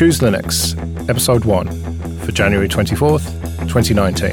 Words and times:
Choose 0.00 0.20
Linux, 0.20 0.72
Episode 1.10 1.44
1, 1.44 1.68
for 2.20 2.32
January 2.32 2.70
24th, 2.70 3.26
2019. 3.68 4.30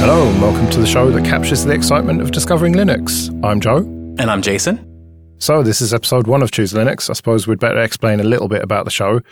Hello, 0.00 0.28
and 0.28 0.42
welcome 0.42 0.68
to 0.68 0.80
the 0.80 0.86
show 0.86 1.10
that 1.10 1.24
captures 1.24 1.64
the 1.64 1.72
excitement 1.72 2.20
of 2.20 2.30
discovering 2.30 2.74
Linux. 2.74 3.30
I'm 3.42 3.60
Joe. 3.60 3.78
And 3.78 4.30
I'm 4.30 4.42
Jason. 4.42 4.86
So, 5.38 5.62
this 5.62 5.80
is 5.80 5.94
episode 5.94 6.26
one 6.26 6.42
of 6.42 6.50
Choose 6.50 6.74
Linux. 6.74 7.08
I 7.08 7.14
suppose 7.14 7.46
we'd 7.46 7.58
better 7.58 7.80
explain 7.80 8.20
a 8.20 8.24
little 8.24 8.48
bit 8.48 8.62
about 8.62 8.84
the 8.84 8.90
show. 8.90 9.22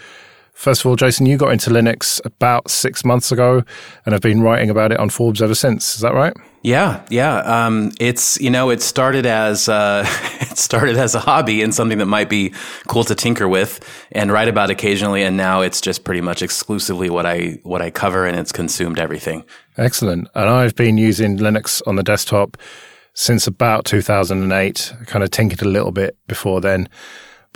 First 0.58 0.80
of 0.80 0.86
all, 0.86 0.96
Jason, 0.96 1.24
you 1.24 1.36
got 1.36 1.52
into 1.52 1.70
Linux 1.70 2.20
about 2.24 2.68
six 2.68 3.04
months 3.04 3.30
ago 3.30 3.62
and 4.04 4.12
have 4.12 4.22
been 4.22 4.42
writing 4.42 4.70
about 4.70 4.90
it 4.90 4.98
on 4.98 5.08
Forbes 5.08 5.40
ever 5.40 5.54
since. 5.54 5.94
Is 5.94 6.00
that 6.00 6.14
right? 6.14 6.36
Yeah, 6.62 7.06
yeah. 7.10 7.36
Um, 7.42 7.92
it's 8.00 8.40
you 8.40 8.50
know, 8.50 8.70
it 8.70 8.82
started 8.82 9.24
as 9.24 9.68
uh, 9.68 10.04
it 10.40 10.58
started 10.58 10.96
as 10.96 11.14
a 11.14 11.20
hobby 11.20 11.62
and 11.62 11.72
something 11.72 11.98
that 11.98 12.06
might 12.06 12.28
be 12.28 12.52
cool 12.88 13.04
to 13.04 13.14
tinker 13.14 13.46
with 13.46 13.78
and 14.10 14.32
write 14.32 14.48
about 14.48 14.68
occasionally, 14.68 15.22
and 15.22 15.36
now 15.36 15.60
it's 15.60 15.80
just 15.80 16.02
pretty 16.02 16.22
much 16.22 16.42
exclusively 16.42 17.08
what 17.08 17.24
I 17.24 17.60
what 17.62 17.80
I 17.80 17.92
cover, 17.92 18.26
and 18.26 18.36
it's 18.36 18.50
consumed 18.50 18.98
everything. 18.98 19.44
Excellent. 19.76 20.26
And 20.34 20.50
I've 20.50 20.74
been 20.74 20.98
using 20.98 21.38
Linux 21.38 21.80
on 21.86 21.94
the 21.94 22.02
desktop 22.02 22.56
since 23.14 23.46
about 23.46 23.84
2008. 23.84 24.92
I 25.00 25.04
kind 25.04 25.22
of 25.22 25.30
tinkered 25.30 25.62
a 25.62 25.68
little 25.68 25.92
bit 25.92 26.16
before 26.26 26.60
then. 26.60 26.88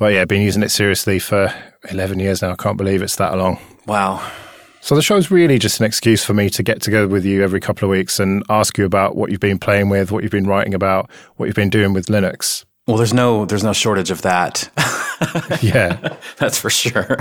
But 0.03 0.15
yeah, 0.15 0.23
I've 0.23 0.27
been 0.27 0.43
using 0.43 0.65
it 0.65 0.71
seriously 0.71 1.21
for 1.21 1.55
11 1.89 2.19
years 2.19 2.43
now. 2.43 2.51
I 2.51 2.57
can't 2.57 2.77
believe 2.77 3.03
it's 3.03 3.15
that 3.17 3.39
long. 3.39 3.57
Wow. 3.87 4.29
So 4.81 4.97
the 4.97 5.01
show's 5.01 5.31
really 5.31 5.61
just 5.61 5.79
an 5.79 5.87
excuse 5.87 6.25
for 6.25 6.35
me 6.35 6.51
to 6.51 6.65
get 6.65 6.83
together 6.83 7.07
with 7.07 7.25
you 7.25 7.45
every 7.45 7.61
couple 7.61 7.87
of 7.87 7.93
weeks 7.93 8.19
and 8.19 8.43
ask 8.49 8.77
you 8.77 8.85
about 8.85 9.15
what 9.15 9.31
you've 9.31 9.39
been 9.39 9.61
playing 9.61 9.91
with, 9.91 10.11
what 10.11 10.25
you've 10.25 10.33
been 10.33 10.49
writing 10.49 10.75
about, 10.75 11.09
what 11.37 11.47
you've 11.47 11.55
been 11.55 11.71
doing 11.71 11.93
with 11.93 12.07
Linux. 12.07 12.65
Well, 12.89 12.97
there's 12.97 13.15
no 13.15 13.45
there's 13.45 13.63
no 13.63 13.73
shortage 13.73 14.11
of 14.11 14.23
that. 14.23 14.69
yeah, 15.63 16.17
that's 16.37 16.59
for 16.59 16.69
sure. 16.69 17.19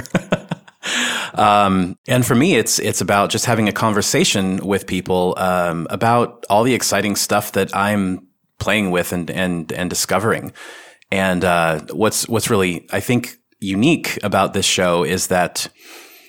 um, 1.35 1.99
and 2.07 2.25
for 2.25 2.33
me, 2.33 2.55
it's 2.55 2.79
it's 2.79 2.99
about 2.99 3.29
just 3.29 3.45
having 3.45 3.69
a 3.69 3.71
conversation 3.71 4.57
with 4.65 4.87
people 4.87 5.35
um, 5.37 5.85
about 5.91 6.47
all 6.49 6.63
the 6.63 6.73
exciting 6.73 7.15
stuff 7.15 7.51
that 7.51 7.75
I'm 7.75 8.25
playing 8.57 8.89
with 8.89 9.13
and 9.13 9.29
and 9.29 9.71
and 9.71 9.87
discovering. 9.87 10.51
And 11.11 11.43
uh, 11.43 11.81
what's 11.91 12.27
what's 12.27 12.49
really 12.49 12.87
I 12.91 12.99
think 12.99 13.35
unique 13.59 14.17
about 14.23 14.53
this 14.53 14.65
show 14.65 15.03
is 15.03 15.27
that 15.27 15.67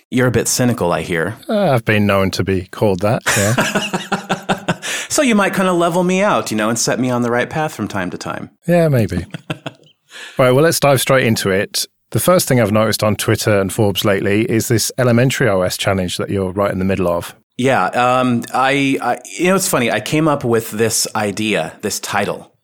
you're 0.09 0.27
a 0.27 0.31
bit 0.31 0.47
cynical. 0.47 0.91
I 0.91 1.01
hear. 1.01 1.37
Uh, 1.49 1.71
I've 1.71 1.85
been 1.85 2.05
known 2.05 2.31
to 2.31 2.43
be 2.43 2.67
called 2.67 2.99
that. 2.99 3.21
Yeah. 3.35 4.79
so 5.09 5.21
you 5.21 5.35
might 5.35 5.53
kind 5.53 5.67
of 5.67 5.75
level 5.75 6.03
me 6.03 6.21
out, 6.21 6.51
you 6.51 6.57
know, 6.57 6.69
and 6.69 6.77
set 6.77 6.99
me 6.99 7.09
on 7.09 7.23
the 7.23 7.31
right 7.31 7.49
path 7.49 7.73
from 7.73 7.87
time 7.87 8.11
to 8.11 8.17
time. 8.17 8.51
Yeah, 8.67 8.89
maybe. 8.89 9.25
right. 10.37 10.51
Well, 10.51 10.63
let's 10.63 10.79
dive 10.79 11.01
straight 11.01 11.25
into 11.25 11.49
it. 11.49 11.87
The 12.11 12.19
first 12.19 12.47
thing 12.47 12.61
I've 12.61 12.71
noticed 12.71 13.03
on 13.03 13.15
Twitter 13.15 13.59
and 13.59 13.73
Forbes 13.73 14.05
lately 14.05 14.43
is 14.43 14.67
this 14.67 14.91
Elementary 14.99 15.49
OS 15.49 15.77
challenge 15.77 16.17
that 16.17 16.29
you're 16.29 16.51
right 16.51 16.71
in 16.71 16.77
the 16.77 16.85
middle 16.85 17.07
of. 17.07 17.35
Yeah, 17.57 17.85
um, 17.85 18.43
I, 18.53 18.97
I, 19.01 19.19
you 19.37 19.45
know, 19.45 19.55
it's 19.55 19.67
funny. 19.67 19.91
I 19.91 19.99
came 19.99 20.27
up 20.27 20.43
with 20.43 20.71
this 20.71 21.07
idea, 21.15 21.77
this 21.81 21.99
title, 21.99 22.55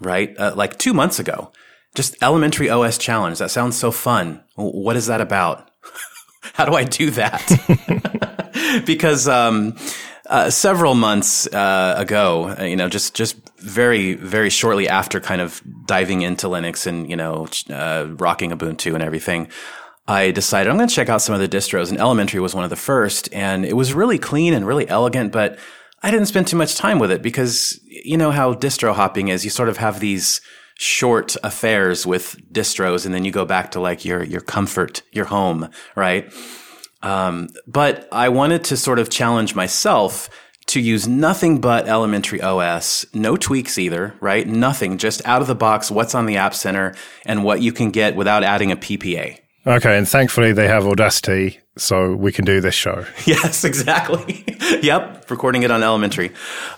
right, 0.00 0.34
uh, 0.38 0.54
like 0.54 0.78
two 0.78 0.92
months 0.92 1.18
ago, 1.18 1.52
just 1.94 2.16
elementary 2.22 2.70
OS 2.70 2.98
challenge. 2.98 3.38
That 3.38 3.50
sounds 3.50 3.76
so 3.76 3.90
fun. 3.90 4.42
What 4.54 4.96
is 4.96 5.06
that 5.06 5.20
about? 5.20 5.70
How 6.54 6.64
do 6.64 6.74
I 6.74 6.84
do 6.84 7.10
that? 7.12 8.82
because 8.86 9.28
um, 9.28 9.76
uh, 10.28 10.50
several 10.50 10.94
months 10.94 11.46
uh, 11.48 11.94
ago, 11.96 12.54
uh, 12.58 12.64
you 12.64 12.76
know, 12.76 12.88
just 12.88 13.14
just 13.14 13.36
very 13.58 14.14
very 14.14 14.50
shortly 14.50 14.88
after 14.88 15.20
kind 15.20 15.40
of 15.40 15.62
diving 15.86 16.22
into 16.22 16.46
Linux 16.46 16.86
and 16.86 17.08
you 17.08 17.16
know 17.16 17.46
uh, 17.70 18.06
rocking 18.18 18.50
Ubuntu 18.50 18.94
and 18.94 19.02
everything, 19.02 19.48
I 20.06 20.30
decided 20.30 20.70
I'm 20.70 20.76
going 20.76 20.88
to 20.88 20.94
check 20.94 21.08
out 21.08 21.22
some 21.22 21.34
of 21.34 21.40
the 21.40 21.48
distros. 21.48 21.90
And 21.90 21.98
Elementary 21.98 22.40
was 22.40 22.54
one 22.54 22.64
of 22.64 22.70
the 22.70 22.76
first, 22.76 23.32
and 23.32 23.64
it 23.64 23.74
was 23.74 23.94
really 23.94 24.18
clean 24.18 24.54
and 24.54 24.66
really 24.66 24.88
elegant, 24.88 25.32
but 25.32 25.58
I 26.02 26.10
didn't 26.10 26.26
spend 26.26 26.46
too 26.46 26.56
much 26.56 26.76
time 26.76 26.98
with 26.98 27.10
it 27.10 27.22
because 27.22 27.80
you 27.84 28.16
know 28.16 28.30
how 28.30 28.54
distro 28.54 28.94
hopping 28.94 29.28
is. 29.28 29.44
You 29.44 29.50
sort 29.50 29.68
of 29.68 29.78
have 29.78 30.00
these 30.00 30.40
short 30.80 31.36
affairs 31.42 32.06
with 32.06 32.36
distros 32.52 33.04
and 33.04 33.12
then 33.12 33.24
you 33.24 33.32
go 33.32 33.44
back 33.44 33.72
to 33.72 33.80
like 33.80 34.04
your 34.04 34.22
your 34.22 34.40
comfort 34.40 35.02
your 35.10 35.24
home 35.24 35.68
right? 35.96 36.32
Um, 37.02 37.48
but 37.66 38.08
i 38.12 38.28
wanted 38.28 38.62
to 38.64 38.76
sort 38.76 39.00
of 39.00 39.10
challenge 39.10 39.56
myself 39.56 40.30
to 40.66 40.80
use 40.80 41.08
nothing 41.08 41.60
but 41.60 41.88
elementary 41.88 42.40
os 42.40 43.04
no 43.12 43.36
tweaks 43.36 43.76
either 43.76 44.14
right? 44.20 44.46
Nothing 44.46 44.98
just 44.98 45.20
out 45.26 45.42
of 45.42 45.48
the 45.48 45.56
box 45.56 45.90
what's 45.90 46.14
on 46.14 46.26
the 46.26 46.36
app 46.36 46.54
center 46.54 46.94
and 47.26 47.42
what 47.42 47.60
you 47.60 47.72
can 47.72 47.90
get 47.90 48.14
without 48.14 48.44
adding 48.44 48.70
a 48.70 48.76
ppa 48.76 49.36
okay 49.66 49.98
and 49.98 50.08
thankfully 50.08 50.52
they 50.52 50.68
have 50.68 50.86
audacity 50.86 51.58
so 51.76 52.14
we 52.14 52.30
can 52.30 52.44
do 52.44 52.60
this 52.60 52.74
show. 52.74 53.04
Yes 53.26 53.64
exactly. 53.64 54.44
Yep 54.82 55.28
recording 55.28 55.64
it 55.64 55.72
on 55.72 55.82
elementary. 55.82 56.30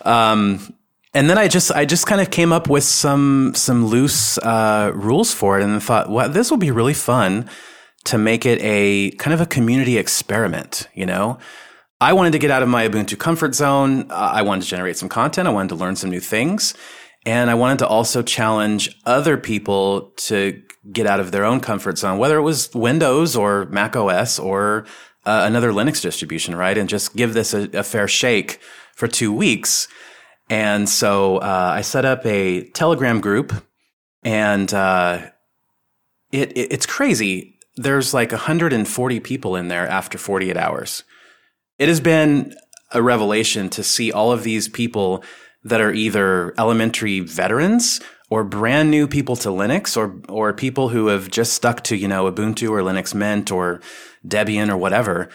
Um, 0.06 0.75
and 1.12 1.28
then 1.28 1.38
I 1.38 1.48
just 1.48 1.72
I 1.72 1.84
just 1.84 2.06
kind 2.06 2.21
of 2.21 2.31
came 2.31 2.53
up 2.53 2.69
with 2.69 2.84
some 2.84 3.53
some 3.54 3.87
loose 3.87 4.38
uh, 4.38 4.93
rules 4.94 5.32
for 5.32 5.59
it, 5.59 5.65
and 5.65 5.82
thought, 5.82 6.10
well, 6.10 6.28
this 6.28 6.50
will 6.50 6.59
be 6.59 6.71
really 6.71 6.94
fun 6.94 7.48
to 8.04 8.16
make 8.16 8.47
it 8.47 8.59
a 8.62 9.10
kind 9.12 9.34
of 9.34 9.41
a 9.41 9.47
community 9.47 9.98
experiment. 9.98 10.88
You 10.94 11.06
know, 11.06 11.38
I 12.00 12.12
wanted 12.12 12.32
to 12.32 12.38
get 12.38 12.50
out 12.50 12.62
of 12.62 12.69
my 12.69 12.88
Ubuntu 12.88 13.19
comfort 13.19 13.54
zone. 13.54 14.10
Uh, 14.10 14.31
I 14.34 14.43
wanted 14.43 14.62
to 14.62 14.69
generate 14.69 14.97
some 14.97 15.09
content. 15.09 15.48
I 15.48 15.50
wanted 15.50 15.71
to 15.71 15.75
learn 15.75 15.97
some 15.97 16.10
new 16.10 16.21
things, 16.21 16.75
and 17.27 17.50
I 17.50 17.54
wanted 17.54 17.81
to 17.81 17.88
also 17.88 18.22
challenge 18.22 18.97
other 19.04 19.37
people 19.37 20.12
to 20.28 20.62
get 20.92 21.06
out 21.06 21.19
of 21.19 21.32
their 21.32 21.44
own 21.44 21.60
comfort 21.60 21.98
zone, 21.98 22.19
whether 22.19 22.38
it 22.38 22.42
was 22.42 22.72
Windows 22.72 23.34
or 23.34 23.66
Mac 23.66 23.97
OS 23.97 24.38
or 24.38 24.87
uh, 25.27 25.42
another 25.44 25.72
Linux 25.72 26.00
distribution, 26.00 26.54
right? 26.54 26.78
And 26.78 26.88
just 26.88 27.16
give 27.16 27.34
this 27.34 27.53
a, 27.53 27.69
a 27.72 27.82
fair 27.82 28.06
shake 28.06 28.60
for 28.94 29.09
two 29.09 29.32
weeks 29.32 29.88
and 30.50 30.88
so 30.88 31.37
uh, 31.37 31.72
I 31.77 31.83
set 31.83 32.05
up 32.05 32.27
a 32.27 32.65
Telegram 32.71 33.21
group, 33.21 33.55
and 34.25 34.72
uh, 34.75 35.28
it, 36.33 36.50
it, 36.53 36.72
it's 36.72 36.87
crazy. 36.87 37.56
There's 37.77 38.12
like 38.12 38.33
140 38.33 39.21
people 39.21 39.55
in 39.55 39.69
there 39.69 39.87
after 39.87 40.19
48 40.19 40.56
hours. 40.56 41.05
It 41.78 41.89
has 41.89 42.00
been 42.00 42.56
a 42.91 43.00
revelation 43.00 43.71
to 43.71 43.84
see 43.84 44.10
all 44.10 44.33
of 44.33 44.43
these 44.43 44.69
people 44.69 45.22
that 45.62 45.81
are 45.81 45.93
either 45.93 46.53
elementary 46.59 47.21
veterans 47.21 48.00
or 48.28 48.43
brand 48.43 48.91
new 48.91 49.06
people 49.06 49.37
to 49.37 49.50
Linux 49.50 49.97
or 49.97 50.21
or 50.28 50.53
people 50.53 50.89
who 50.89 51.06
have 51.06 51.31
just 51.31 51.53
stuck 51.53 51.84
to, 51.84 51.97
you 51.97 52.09
know, 52.09 52.31
Ubuntu 52.31 52.71
or 52.71 52.81
Linux 52.81 53.15
Mint 53.15 53.53
or 53.53 53.81
Debian 54.27 54.69
or 54.69 54.77
whatever 54.77 55.28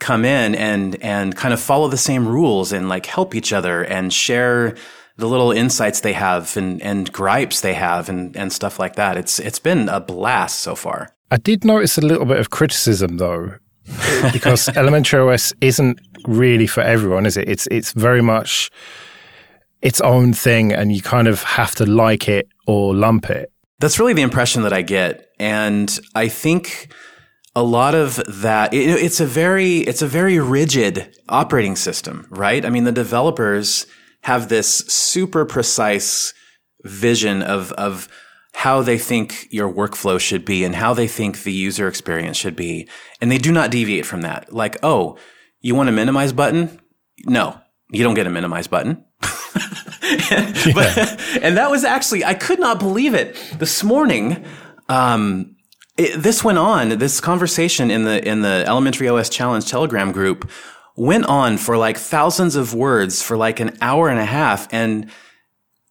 come 0.00 0.24
in 0.24 0.54
and 0.54 1.00
and 1.02 1.36
kind 1.36 1.54
of 1.54 1.60
follow 1.60 1.88
the 1.88 1.96
same 1.96 2.26
rules 2.26 2.72
and 2.72 2.88
like 2.88 3.06
help 3.06 3.34
each 3.34 3.52
other 3.52 3.84
and 3.84 4.12
share 4.12 4.74
the 5.16 5.28
little 5.28 5.52
insights 5.52 6.00
they 6.00 6.14
have 6.14 6.56
and, 6.56 6.82
and 6.82 7.12
gripes 7.12 7.60
they 7.60 7.74
have 7.74 8.08
and, 8.08 8.36
and 8.36 8.52
stuff 8.52 8.78
like 8.78 8.96
that. 8.96 9.16
It's 9.16 9.38
it's 9.38 9.60
been 9.60 9.88
a 9.88 10.00
blast 10.00 10.60
so 10.60 10.74
far. 10.74 11.14
I 11.30 11.36
did 11.36 11.64
notice 11.64 11.98
a 11.98 12.00
little 12.00 12.26
bit 12.26 12.38
of 12.38 12.50
criticism 12.50 13.18
though, 13.18 13.54
because 14.32 14.68
Elementary 14.70 15.20
OS 15.20 15.52
isn't 15.60 16.00
really 16.26 16.66
for 16.66 16.80
everyone, 16.80 17.26
is 17.26 17.36
it? 17.36 17.48
It's 17.48 17.68
it's 17.68 17.92
very 17.92 18.22
much 18.22 18.70
its 19.82 20.00
own 20.00 20.32
thing, 20.32 20.72
and 20.72 20.92
you 20.92 21.02
kind 21.02 21.28
of 21.28 21.42
have 21.42 21.74
to 21.76 21.86
like 21.86 22.28
it 22.28 22.48
or 22.66 22.94
lump 22.94 23.30
it. 23.30 23.52
That's 23.78 23.98
really 23.98 24.12
the 24.12 24.22
impression 24.22 24.62
that 24.62 24.72
I 24.72 24.82
get, 24.82 25.28
and 25.38 25.98
I 26.14 26.28
think 26.28 26.92
a 27.54 27.62
lot 27.62 27.94
of 27.94 28.20
that 28.42 28.72
it, 28.72 28.88
it's 28.88 29.20
a 29.20 29.26
very 29.26 29.78
it's 29.78 30.02
a 30.02 30.06
very 30.06 30.38
rigid 30.38 31.16
operating 31.28 31.76
system 31.76 32.26
right? 32.30 32.64
I 32.64 32.70
mean 32.70 32.84
the 32.84 32.92
developers 32.92 33.86
have 34.22 34.48
this 34.48 34.68
super 34.68 35.44
precise 35.44 36.32
vision 36.84 37.42
of 37.42 37.72
of 37.72 38.08
how 38.52 38.82
they 38.82 38.98
think 38.98 39.46
your 39.50 39.72
workflow 39.72 40.18
should 40.18 40.44
be 40.44 40.64
and 40.64 40.74
how 40.74 40.92
they 40.92 41.06
think 41.06 41.42
the 41.42 41.52
user 41.52 41.86
experience 41.86 42.36
should 42.36 42.56
be. 42.56 42.88
And 43.20 43.30
they 43.30 43.38
do 43.38 43.52
not 43.52 43.70
deviate 43.70 44.06
from 44.06 44.22
that. 44.22 44.52
Like 44.52 44.78
oh 44.82 45.18
you 45.60 45.74
want 45.74 45.88
a 45.88 45.92
minimize 45.92 46.32
button? 46.32 46.80
No 47.26 47.60
you 47.90 48.04
don't 48.04 48.14
get 48.14 48.26
a 48.26 48.30
minimize 48.30 48.66
button. 48.66 49.04
And, 50.32 50.56
yeah. 50.66 50.72
but, 50.74 50.98
and 51.40 51.56
that 51.56 51.70
was 51.70 51.84
actually 51.84 52.24
i 52.24 52.34
could 52.34 52.58
not 52.58 52.80
believe 52.80 53.14
it. 53.14 53.36
This 53.58 53.84
morning 53.84 54.44
um, 54.88 55.54
it, 56.00 56.22
this 56.22 56.42
went 56.42 56.58
on. 56.58 56.98
This 56.98 57.20
conversation 57.20 57.90
in 57.90 58.04
the 58.04 58.26
in 58.26 58.40
the 58.40 58.64
Elementary 58.66 59.08
OS 59.08 59.28
Challenge 59.28 59.64
Telegram 59.64 60.12
group 60.12 60.50
went 60.96 61.26
on 61.26 61.58
for 61.58 61.76
like 61.76 61.98
thousands 61.98 62.56
of 62.56 62.74
words 62.74 63.22
for 63.22 63.36
like 63.36 63.60
an 63.60 63.76
hour 63.82 64.08
and 64.08 64.18
a 64.18 64.24
half, 64.24 64.66
and 64.72 65.10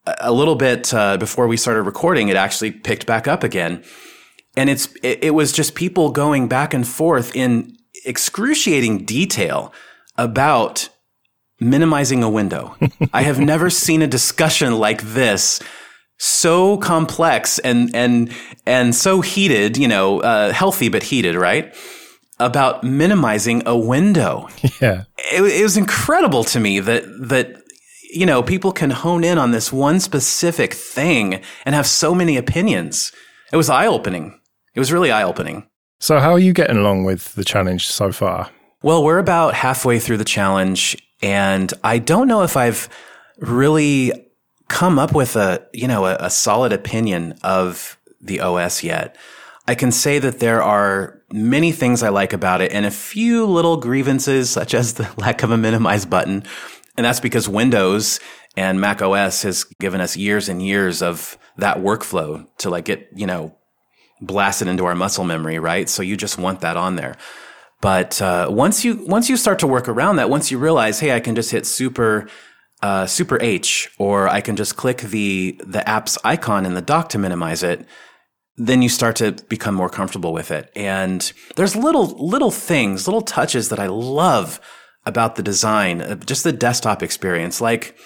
a 0.06 0.32
little 0.32 0.56
bit 0.56 0.92
uh, 0.92 1.16
before 1.16 1.46
we 1.46 1.56
started 1.56 1.82
recording, 1.82 2.28
it 2.28 2.36
actually 2.36 2.72
picked 2.72 3.06
back 3.06 3.28
up 3.28 3.44
again. 3.44 3.84
And 4.56 4.68
it's 4.68 4.92
it, 5.02 5.24
it 5.24 5.34
was 5.34 5.52
just 5.52 5.74
people 5.74 6.10
going 6.10 6.48
back 6.48 6.74
and 6.74 6.86
forth 6.86 7.34
in 7.36 7.76
excruciating 8.04 9.04
detail 9.04 9.72
about 10.16 10.88
minimizing 11.60 12.24
a 12.24 12.30
window. 12.30 12.76
I 13.12 13.22
have 13.22 13.38
never 13.38 13.70
seen 13.70 14.02
a 14.02 14.08
discussion 14.08 14.78
like 14.78 15.02
this 15.02 15.60
so 16.20 16.76
complex 16.76 17.58
and 17.60 17.94
and 17.96 18.30
and 18.66 18.94
so 18.94 19.22
heated, 19.22 19.78
you 19.78 19.88
know, 19.88 20.20
uh, 20.20 20.52
healthy 20.52 20.90
but 20.90 21.02
heated, 21.02 21.34
right? 21.34 21.74
About 22.38 22.84
minimizing 22.84 23.62
a 23.66 23.76
window. 23.76 24.48
Yeah, 24.80 25.04
it, 25.18 25.42
it 25.42 25.62
was 25.62 25.76
incredible 25.76 26.42
to 26.44 26.60
me 26.60 26.80
that 26.80 27.04
that 27.28 27.62
you 28.12 28.24
know 28.24 28.42
people 28.42 28.72
can 28.72 28.90
hone 28.90 29.24
in 29.24 29.36
on 29.36 29.50
this 29.50 29.72
one 29.72 30.00
specific 30.00 30.72
thing 30.72 31.42
and 31.66 31.74
have 31.74 31.86
so 31.86 32.14
many 32.14 32.36
opinions. 32.36 33.12
It 33.52 33.56
was 33.56 33.68
eye 33.68 33.86
opening. 33.86 34.40
It 34.74 34.80
was 34.80 34.92
really 34.92 35.10
eye 35.10 35.22
opening. 35.22 35.66
So, 35.98 36.18
how 36.18 36.32
are 36.32 36.38
you 36.38 36.52
getting 36.54 36.78
along 36.78 37.04
with 37.04 37.34
the 37.34 37.44
challenge 37.44 37.88
so 37.88 38.12
far? 38.12 38.50
Well, 38.82 39.04
we're 39.04 39.18
about 39.18 39.52
halfway 39.52 39.98
through 39.98 40.16
the 40.16 40.24
challenge, 40.24 40.96
and 41.20 41.72
I 41.84 41.98
don't 41.98 42.28
know 42.28 42.42
if 42.42 42.56
I've 42.56 42.88
really 43.38 44.29
come 44.70 44.98
up 44.98 45.12
with 45.12 45.36
a 45.36 45.66
you 45.74 45.86
know 45.86 46.06
a, 46.06 46.16
a 46.20 46.30
solid 46.30 46.72
opinion 46.72 47.34
of 47.42 47.98
the 48.22 48.40
OS 48.40 48.82
yet. 48.82 49.16
I 49.68 49.74
can 49.74 49.92
say 49.92 50.18
that 50.18 50.40
there 50.40 50.62
are 50.62 51.20
many 51.30 51.70
things 51.70 52.02
I 52.02 52.08
like 52.08 52.32
about 52.32 52.62
it, 52.62 52.72
and 52.72 52.86
a 52.86 52.90
few 52.90 53.44
little 53.44 53.76
grievances, 53.76 54.48
such 54.48 54.72
as 54.72 54.94
the 54.94 55.10
lack 55.18 55.42
of 55.42 55.50
a 55.50 55.58
minimize 55.58 56.06
button, 56.06 56.44
and 56.96 57.04
that's 57.04 57.20
because 57.20 57.48
Windows 57.48 58.20
and 58.56 58.80
Mac 58.80 59.02
OS 59.02 59.42
has 59.42 59.64
given 59.64 60.00
us 60.00 60.16
years 60.16 60.48
and 60.48 60.64
years 60.64 61.02
of 61.02 61.36
that 61.58 61.78
workflow 61.78 62.46
to 62.58 62.70
like 62.70 62.86
get 62.86 63.08
you 63.14 63.26
know 63.26 63.54
blasted 64.22 64.68
into 64.68 64.86
our 64.86 64.94
muscle 64.94 65.24
memory, 65.24 65.58
right? 65.58 65.88
So 65.88 66.02
you 66.02 66.16
just 66.16 66.38
want 66.38 66.60
that 66.60 66.76
on 66.76 66.96
there. 66.96 67.16
But 67.80 68.22
uh, 68.22 68.48
once 68.50 68.84
you 68.84 69.04
once 69.06 69.28
you 69.28 69.36
start 69.36 69.58
to 69.60 69.66
work 69.66 69.88
around 69.88 70.16
that, 70.16 70.30
once 70.30 70.50
you 70.50 70.58
realize, 70.58 71.00
hey, 71.00 71.12
I 71.12 71.20
can 71.20 71.34
just 71.34 71.50
hit 71.50 71.66
super 71.66 72.28
uh, 72.82 73.06
super 73.06 73.40
H, 73.40 73.90
or 73.98 74.28
I 74.28 74.40
can 74.40 74.56
just 74.56 74.76
click 74.76 74.98
the 74.98 75.60
the 75.64 75.86
app's 75.88 76.18
icon 76.24 76.64
in 76.66 76.74
the 76.74 76.82
dock 76.82 77.08
to 77.10 77.18
minimize 77.18 77.62
it. 77.62 77.86
Then 78.56 78.82
you 78.82 78.88
start 78.88 79.16
to 79.16 79.32
become 79.48 79.74
more 79.74 79.90
comfortable 79.90 80.32
with 80.32 80.50
it. 80.50 80.70
And 80.74 81.32
there's 81.56 81.76
little 81.76 82.06
little 82.06 82.50
things, 82.50 83.06
little 83.06 83.22
touches 83.22 83.68
that 83.68 83.78
I 83.78 83.86
love 83.86 84.60
about 85.06 85.36
the 85.36 85.42
design, 85.42 86.00
uh, 86.00 86.14
just 86.16 86.44
the 86.44 86.52
desktop 86.52 87.02
experience. 87.02 87.60
Like 87.60 87.96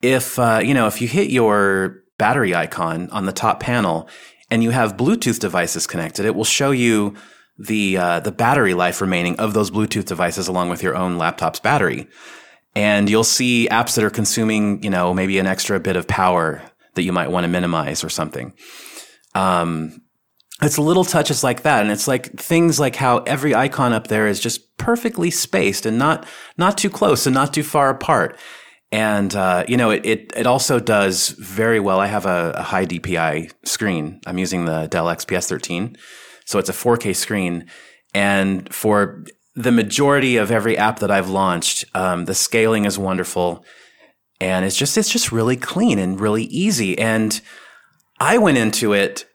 if 0.00 0.38
uh, 0.38 0.60
you 0.62 0.74
know 0.74 0.86
if 0.86 1.00
you 1.00 1.08
hit 1.08 1.30
your 1.30 2.02
battery 2.18 2.54
icon 2.54 3.10
on 3.10 3.26
the 3.26 3.32
top 3.32 3.60
panel 3.60 4.08
and 4.50 4.62
you 4.62 4.70
have 4.70 4.96
Bluetooth 4.96 5.40
devices 5.40 5.86
connected, 5.86 6.24
it 6.24 6.34
will 6.34 6.44
show 6.44 6.70
you 6.70 7.14
the 7.58 7.96
uh, 7.96 8.20
the 8.20 8.32
battery 8.32 8.74
life 8.74 9.00
remaining 9.00 9.38
of 9.38 9.52
those 9.54 9.70
Bluetooth 9.70 10.06
devices 10.06 10.48
along 10.48 10.70
with 10.70 10.82
your 10.82 10.96
own 10.96 11.18
laptop's 11.18 11.60
battery. 11.60 12.08
And 12.74 13.10
you'll 13.10 13.24
see 13.24 13.68
apps 13.70 13.96
that 13.96 14.04
are 14.04 14.10
consuming, 14.10 14.82
you 14.82 14.90
know, 14.90 15.12
maybe 15.12 15.38
an 15.38 15.46
extra 15.46 15.78
bit 15.78 15.96
of 15.96 16.08
power 16.08 16.62
that 16.94 17.02
you 17.02 17.12
might 17.12 17.30
want 17.30 17.44
to 17.44 17.48
minimize 17.48 18.02
or 18.02 18.08
something. 18.08 18.54
Um, 19.34 20.02
it's 20.62 20.78
little 20.78 21.04
touches 21.04 21.42
like 21.42 21.62
that, 21.62 21.82
and 21.82 21.90
it's 21.90 22.06
like 22.06 22.38
things 22.38 22.78
like 22.78 22.96
how 22.96 23.18
every 23.18 23.54
icon 23.54 23.92
up 23.92 24.06
there 24.06 24.28
is 24.28 24.38
just 24.38 24.76
perfectly 24.78 25.30
spaced 25.30 25.86
and 25.86 25.98
not 25.98 26.26
not 26.56 26.78
too 26.78 26.90
close 26.90 27.26
and 27.26 27.34
not 27.34 27.52
too 27.52 27.62
far 27.64 27.90
apart. 27.90 28.38
And 28.92 29.34
uh, 29.34 29.64
you 29.66 29.76
know, 29.76 29.90
it, 29.90 30.04
it, 30.04 30.32
it 30.36 30.46
also 30.46 30.78
does 30.78 31.30
very 31.30 31.80
well. 31.80 31.98
I 31.98 32.06
have 32.06 32.26
a, 32.26 32.52
a 32.56 32.62
high 32.62 32.86
DPI 32.86 33.52
screen. 33.64 34.20
I'm 34.26 34.38
using 34.38 34.66
the 34.66 34.86
Dell 34.86 35.06
XPS 35.06 35.48
13, 35.48 35.96
so 36.44 36.58
it's 36.58 36.68
a 36.68 36.74
4K 36.74 37.16
screen. 37.16 37.66
And 38.14 38.72
for 38.72 39.24
the 39.54 39.72
majority 39.72 40.36
of 40.36 40.50
every 40.50 40.78
app 40.78 41.00
that 41.00 41.10
I've 41.10 41.28
launched, 41.28 41.84
um, 41.94 42.24
the 42.24 42.34
scaling 42.34 42.84
is 42.84 42.98
wonderful, 42.98 43.64
and 44.40 44.64
it's 44.64 44.76
just 44.76 44.96
it's 44.96 45.10
just 45.10 45.32
really 45.32 45.56
clean 45.56 45.98
and 45.98 46.20
really 46.20 46.44
easy. 46.44 46.98
And 46.98 47.38
I 48.18 48.38
went 48.38 48.58
into 48.58 48.92
it 48.92 49.26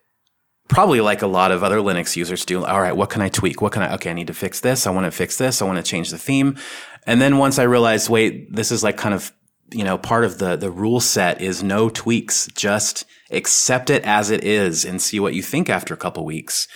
probably 0.68 1.02
like 1.02 1.22
a 1.22 1.28
lot 1.28 1.52
of 1.52 1.64
other 1.64 1.78
Linux 1.78 2.16
users 2.16 2.46
do. 2.46 2.66
All 2.66 2.82
right, 2.82 2.96
what 2.96 3.10
can 3.10 3.22
I 3.22 3.30
tweak? 3.30 3.62
What 3.62 3.72
can 3.72 3.84
I? 3.84 3.94
Okay, 3.96 4.10
I 4.10 4.14
need 4.14 4.28
to 4.28 4.34
fix 4.34 4.60
this. 4.60 4.88
I 4.88 4.92
want 4.92 5.06
to 5.06 5.12
fix 5.12 5.38
this. 5.38 5.62
I 5.62 5.66
want 5.66 5.78
to 5.78 5.90
change 5.90 6.10
the 6.10 6.18
theme. 6.18 6.58
And 7.06 7.22
then 7.22 7.38
once 7.38 7.60
I 7.60 7.64
realized, 7.64 8.10
wait, 8.10 8.54
this 8.54 8.72
is 8.72 8.84
like 8.84 8.98
kind 8.98 9.14
of 9.14 9.32
you 9.72 9.84
know 9.84 9.98
part 9.98 10.24
of 10.24 10.40
the 10.40 10.56
the 10.56 10.72
rule 10.72 11.00
set 11.00 11.42
is 11.42 11.62
no 11.62 11.90
tweaks. 11.90 12.48
Just 12.56 13.06
accept 13.30 13.92
it 13.92 14.04
as 14.04 14.32
it 14.32 14.44
is 14.44 14.84
and 14.84 15.02
see 15.02 15.20
what 15.20 15.36
you 15.36 15.44
think 15.44 15.70
after 15.70 15.94
a 15.94 15.98
couple 15.98 16.26
weeks 16.26 16.68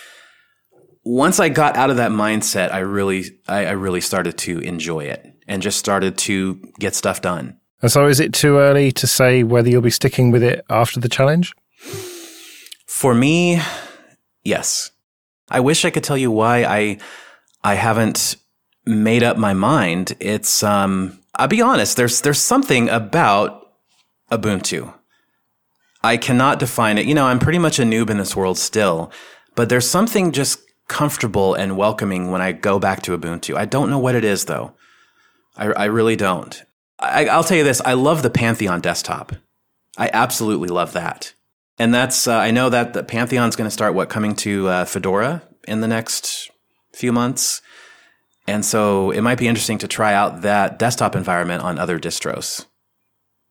once 1.04 1.40
I 1.40 1.48
got 1.48 1.76
out 1.76 1.90
of 1.90 1.96
that 1.96 2.10
mindset, 2.10 2.72
I 2.72 2.78
really, 2.78 3.24
I, 3.48 3.66
I, 3.66 3.70
really 3.72 4.00
started 4.00 4.38
to 4.38 4.58
enjoy 4.60 5.00
it 5.00 5.34
and 5.48 5.60
just 5.62 5.78
started 5.78 6.16
to 6.18 6.54
get 6.78 6.94
stuff 6.94 7.20
done. 7.20 7.58
And 7.80 7.90
so, 7.90 8.06
is 8.06 8.20
it 8.20 8.32
too 8.32 8.58
early 8.58 8.92
to 8.92 9.06
say 9.06 9.42
whether 9.42 9.68
you'll 9.68 9.82
be 9.82 9.90
sticking 9.90 10.30
with 10.30 10.42
it 10.42 10.64
after 10.70 11.00
the 11.00 11.08
challenge? 11.08 11.54
For 12.86 13.14
me, 13.14 13.60
yes. 14.44 14.92
I 15.50 15.60
wish 15.60 15.84
I 15.84 15.90
could 15.90 16.04
tell 16.04 16.16
you 16.16 16.30
why 16.30 16.64
I, 16.64 16.98
I 17.64 17.74
haven't 17.74 18.36
made 18.86 19.24
up 19.24 19.36
my 19.36 19.52
mind. 19.52 20.14
It's, 20.20 20.62
um, 20.62 21.18
I'll 21.34 21.48
be 21.48 21.60
honest. 21.60 21.96
There's, 21.96 22.20
there's 22.20 22.38
something 22.38 22.88
about 22.88 23.72
Ubuntu. 24.30 24.94
I 26.04 26.16
cannot 26.16 26.58
define 26.58 26.98
it. 26.98 27.06
You 27.06 27.14
know, 27.14 27.26
I'm 27.26 27.38
pretty 27.38 27.58
much 27.58 27.78
a 27.78 27.82
noob 27.82 28.08
in 28.08 28.18
this 28.18 28.36
world 28.36 28.58
still, 28.58 29.12
but 29.54 29.68
there's 29.68 29.88
something 29.88 30.32
just 30.32 30.60
comfortable 30.92 31.54
and 31.54 31.78
welcoming 31.78 32.30
when 32.30 32.42
I 32.42 32.52
go 32.52 32.78
back 32.78 33.00
to 33.02 33.16
Ubuntu. 33.16 33.56
I 33.56 33.64
don't 33.64 33.88
know 33.88 33.98
what 33.98 34.14
it 34.14 34.24
is 34.24 34.44
though. 34.44 34.74
I, 35.56 35.68
I 35.68 35.84
really 35.86 36.16
don't. 36.16 36.62
I, 36.98 37.26
I'll 37.26 37.44
tell 37.44 37.56
you 37.56 37.64
this. 37.64 37.80
I 37.80 37.94
love 37.94 38.22
the 38.22 38.28
Pantheon 38.28 38.82
desktop. 38.82 39.32
I 39.96 40.10
absolutely 40.12 40.68
love 40.68 40.92
that. 40.92 41.32
And 41.78 41.94
that's, 41.94 42.28
uh, 42.28 42.36
I 42.36 42.50
know 42.50 42.68
that 42.68 42.92
the 42.92 43.02
Pantheon's 43.02 43.56
going 43.56 43.66
to 43.66 43.72
start 43.72 43.94
what 43.94 44.10
coming 44.10 44.36
to 44.36 44.68
uh, 44.68 44.84
Fedora 44.84 45.42
in 45.66 45.80
the 45.80 45.88
next 45.88 46.50
few 46.92 47.10
months. 47.10 47.62
And 48.46 48.62
so 48.62 49.10
it 49.12 49.22
might 49.22 49.38
be 49.38 49.48
interesting 49.48 49.78
to 49.78 49.88
try 49.88 50.12
out 50.12 50.42
that 50.42 50.78
desktop 50.78 51.16
environment 51.16 51.62
on 51.62 51.78
other 51.78 51.98
distros. 51.98 52.66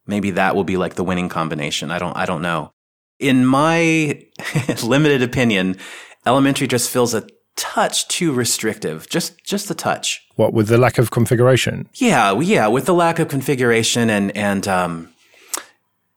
Maybe 0.05 0.29
that 0.31 0.55
will 0.55 0.63
be 0.63 0.77
like 0.77 0.93
the 0.93 1.03
winning 1.03 1.29
combination. 1.29 1.89
I 1.89 1.97
don't, 1.97 2.15
I 2.15 2.27
don't 2.27 2.43
know. 2.43 2.71
In 3.19 3.45
my 3.45 4.21
limited 4.83 5.23
opinion, 5.23 5.77
Elementary 6.25 6.67
just 6.67 6.89
feels 6.89 7.13
a 7.13 7.27
touch 7.55 8.07
too 8.07 8.31
restrictive, 8.31 9.09
just 9.09 9.43
just 9.43 9.69
a 9.71 9.75
touch. 9.75 10.25
What 10.35 10.53
with 10.53 10.67
the 10.67 10.77
lack 10.77 10.97
of 10.97 11.11
configuration? 11.11 11.89
Yeah, 11.95 12.39
yeah, 12.39 12.67
with 12.67 12.85
the 12.85 12.93
lack 12.93 13.19
of 13.19 13.27
configuration 13.27 14.09
and 14.09 14.35
and 14.35 14.67
um 14.67 15.09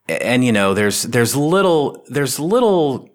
and 0.08 0.44
you 0.44 0.52
know, 0.52 0.74
there's 0.74 1.02
there's 1.04 1.34
little 1.34 2.04
there's 2.08 2.38
little 2.38 3.10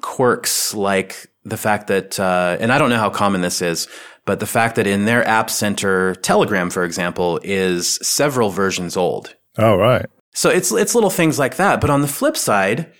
quirks 0.00 0.74
like 0.74 1.26
the 1.44 1.56
fact 1.56 1.86
that 1.88 2.18
uh, 2.18 2.56
and 2.60 2.72
I 2.72 2.78
don't 2.78 2.90
know 2.90 2.98
how 2.98 3.10
common 3.10 3.40
this 3.40 3.62
is, 3.62 3.86
but 4.24 4.40
the 4.40 4.46
fact 4.46 4.76
that 4.76 4.86
in 4.86 5.04
their 5.04 5.26
app 5.26 5.50
center, 5.50 6.14
Telegram, 6.16 6.70
for 6.70 6.84
example, 6.84 7.40
is 7.42 7.98
several 8.02 8.50
versions 8.50 8.96
old. 8.96 9.34
Oh, 9.58 9.76
right. 9.76 10.06
So 10.32 10.50
it's 10.50 10.72
it's 10.72 10.94
little 10.94 11.10
things 11.10 11.38
like 11.38 11.56
that. 11.56 11.80
But 11.80 11.90
on 11.90 12.02
the 12.02 12.08
flip 12.08 12.36
side, 12.36 12.92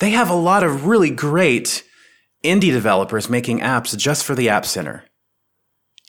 they 0.00 0.10
have 0.10 0.30
a 0.30 0.34
lot 0.34 0.64
of 0.64 0.86
really 0.86 1.10
great 1.10 1.84
indie 2.42 2.72
developers 2.72 3.28
making 3.28 3.60
apps 3.60 3.96
just 3.96 4.24
for 4.24 4.34
the 4.34 4.48
App 4.48 4.66
Center. 4.66 5.04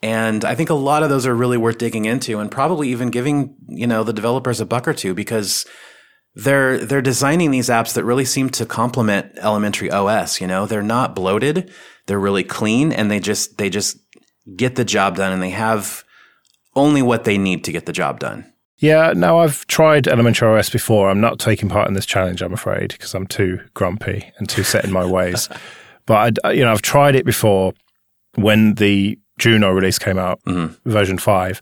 And 0.01 0.43
I 0.43 0.53
think 0.53 0.69
a 0.69 0.75
lot 0.75 1.03
of 1.03 1.09
those 1.09 1.25
are 1.25 1.35
really 1.35 1.57
worth 1.57 1.77
digging 1.77 2.05
into 2.05 2.39
and 2.39 2.51
probably 2.51 2.89
even 2.89 3.09
giving, 3.09 3.55
you 3.69 3.87
know, 3.87 4.03
the 4.03 4.11
developers 4.11 4.59
a 4.59 4.65
buck 4.65 4.87
or 4.87 4.93
two 4.93 5.13
because 5.13 5.65
they're 6.35 6.77
they're 6.79 7.01
designing 7.01 7.51
these 7.51 7.69
apps 7.69 7.93
that 7.93 8.03
really 8.03 8.25
seem 8.25 8.49
to 8.49 8.65
complement 8.65 9.31
elementary 9.37 9.89
OS, 9.89 10.41
you 10.41 10.47
know. 10.47 10.65
They're 10.65 10.81
not 10.81 11.15
bloated, 11.15 11.71
they're 12.07 12.19
really 12.19 12.43
clean 12.43 12.91
and 12.91 13.09
they 13.09 13.19
just 13.19 13.57
they 13.57 13.69
just 13.69 13.97
get 14.57 14.75
the 14.75 14.83
job 14.83 15.15
done 15.15 15.31
and 15.31 15.41
they 15.41 15.51
have 15.51 16.03
only 16.75 17.01
what 17.01 17.23
they 17.23 17.37
need 17.37 17.63
to 17.63 17.71
get 17.71 17.85
the 17.85 17.93
job 17.93 18.19
done. 18.19 18.51
Yeah, 18.77 19.13
no, 19.15 19.39
I've 19.39 19.65
tried 19.67 20.09
Elementary 20.09 20.49
OS 20.49 20.69
before. 20.69 21.09
I'm 21.09 21.21
not 21.21 21.39
taking 21.39 21.69
part 21.69 21.87
in 21.87 21.93
this 21.93 22.05
challenge, 22.05 22.41
I'm 22.41 22.51
afraid, 22.51 22.91
because 22.91 23.13
I'm 23.13 23.27
too 23.27 23.59
grumpy 23.73 24.33
and 24.37 24.49
too 24.49 24.63
set 24.63 24.83
in 24.83 24.91
my 24.91 25.05
ways. 25.05 25.47
But 26.05 26.39
I, 26.43 26.51
you 26.51 26.63
know, 26.63 26.71
I've 26.71 26.81
tried 26.81 27.15
it 27.15 27.25
before 27.25 27.73
when 28.35 28.75
the 28.75 29.17
Juno 29.39 29.71
release 29.71 29.99
came 29.99 30.17
out, 30.17 30.41
mm-hmm. 30.45 30.89
version 30.89 31.17
five, 31.17 31.61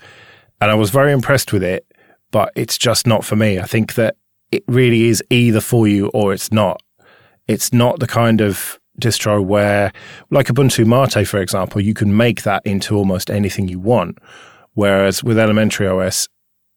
and 0.60 0.71
I 0.71 0.75
was 0.75 0.89
very 0.89 1.12
impressed 1.12 1.53
with 1.53 1.63
it. 1.63 1.86
But 2.31 2.51
it's 2.55 2.77
just 2.77 3.05
not 3.05 3.25
for 3.25 3.36
me. 3.36 3.60
I 3.60 3.65
think 3.65 3.95
that 3.95 4.15
it 4.51 4.63
really 4.67 5.03
is 5.03 5.21
either 5.29 5.60
for 5.60 5.88
you 5.88 6.07
or 6.13 6.33
it's 6.33 6.51
not. 6.51 6.81
It's 7.48 7.74
not 7.74 8.00
the 8.00 8.07
kind 8.07 8.39
of 8.39 8.79
distro 9.00 9.43
where, 9.43 9.91
like 10.29 10.48
Ubuntu 10.48 10.86
Mate, 10.86 11.27
for 11.27 11.41
example, 11.41 11.81
you 11.81 11.93
can 11.93 12.15
make 12.15 12.43
that 12.43 12.62
into 12.65 12.95
almost 12.95 13.29
anything 13.29 13.67
you 13.67 13.79
want. 13.79 14.17
Whereas 14.74 15.24
with 15.24 15.38
Elementary 15.38 15.88
OS, 15.88 16.29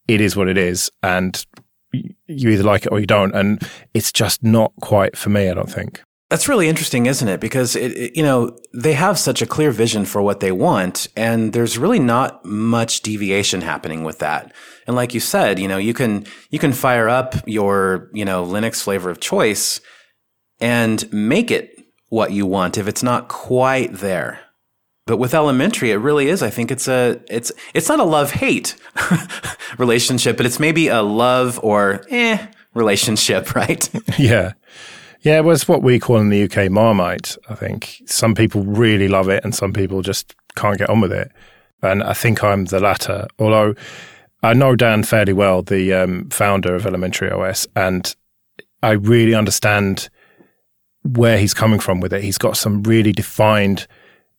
it 0.08 0.20
is 0.20 0.34
what 0.34 0.48
it 0.48 0.58
is, 0.58 0.90
and 1.02 1.44
you 1.92 2.50
either 2.50 2.64
like 2.64 2.86
it 2.86 2.92
or 2.92 2.98
you 2.98 3.06
don't. 3.06 3.34
And 3.34 3.62
it's 3.94 4.10
just 4.10 4.42
not 4.42 4.72
quite 4.80 5.16
for 5.16 5.30
me, 5.30 5.48
I 5.48 5.54
don't 5.54 5.70
think 5.70 6.02
That's 6.34 6.48
really 6.48 6.66
interesting, 6.66 7.06
isn't 7.06 7.28
it? 7.28 7.38
Because 7.38 7.76
it, 7.76 7.92
it, 7.92 8.16
you 8.16 8.22
know 8.24 8.58
they 8.72 8.94
have 8.94 9.20
such 9.20 9.40
a 9.40 9.46
clear 9.46 9.70
vision 9.70 10.04
for 10.04 10.20
what 10.20 10.40
they 10.40 10.50
want, 10.50 11.06
and 11.16 11.52
there's 11.52 11.78
really 11.78 12.00
not 12.00 12.44
much 12.44 13.02
deviation 13.02 13.60
happening 13.60 14.02
with 14.02 14.18
that. 14.18 14.52
And 14.88 14.96
like 14.96 15.14
you 15.14 15.20
said, 15.20 15.60
you 15.60 15.68
know 15.68 15.76
you 15.76 15.94
can 15.94 16.26
you 16.50 16.58
can 16.58 16.72
fire 16.72 17.08
up 17.08 17.36
your 17.46 18.10
you 18.12 18.24
know 18.24 18.44
Linux 18.44 18.82
flavor 18.82 19.10
of 19.10 19.20
choice 19.20 19.80
and 20.58 21.08
make 21.12 21.52
it 21.52 21.70
what 22.08 22.32
you 22.32 22.46
want 22.46 22.78
if 22.78 22.88
it's 22.88 23.04
not 23.04 23.28
quite 23.28 23.92
there. 23.92 24.40
But 25.06 25.18
with 25.18 25.34
elementary, 25.34 25.92
it 25.92 25.98
really 25.98 26.26
is. 26.26 26.42
I 26.42 26.50
think 26.50 26.72
it's 26.72 26.88
a 26.88 27.22
it's 27.30 27.52
it's 27.74 27.88
not 27.88 28.00
a 28.00 28.04
love 28.04 28.32
hate 28.32 28.74
relationship, 29.78 30.36
but 30.36 30.46
it's 30.46 30.58
maybe 30.58 30.88
a 30.88 31.00
love 31.00 31.60
or 31.62 32.04
eh 32.10 32.44
relationship, 32.74 33.54
right? 33.54 33.88
yeah. 34.18 34.54
Yeah, 35.24 35.38
it 35.38 35.44
was 35.44 35.66
what 35.66 35.82
we 35.82 35.98
call 35.98 36.18
in 36.18 36.28
the 36.28 36.42
UK 36.42 36.70
Marmite. 36.70 37.38
I 37.48 37.54
think 37.54 38.02
some 38.04 38.34
people 38.34 38.62
really 38.62 39.08
love 39.08 39.30
it 39.30 39.42
and 39.42 39.54
some 39.54 39.72
people 39.72 40.02
just 40.02 40.34
can't 40.54 40.76
get 40.76 40.90
on 40.90 41.00
with 41.00 41.12
it. 41.12 41.32
And 41.80 42.02
I 42.02 42.12
think 42.12 42.44
I'm 42.44 42.66
the 42.66 42.78
latter. 42.78 43.26
Although 43.38 43.74
I 44.42 44.52
know 44.52 44.76
Dan 44.76 45.02
fairly 45.02 45.32
well, 45.32 45.62
the 45.62 45.94
um, 45.94 46.28
founder 46.28 46.74
of 46.74 46.84
Elementary 46.84 47.30
OS, 47.30 47.66
and 47.74 48.14
I 48.82 48.92
really 48.92 49.34
understand 49.34 50.10
where 51.04 51.38
he's 51.38 51.54
coming 51.54 51.80
from 51.80 52.00
with 52.00 52.12
it. 52.12 52.22
He's 52.22 52.36
got 52.36 52.58
some 52.58 52.82
really 52.82 53.12
defined 53.12 53.86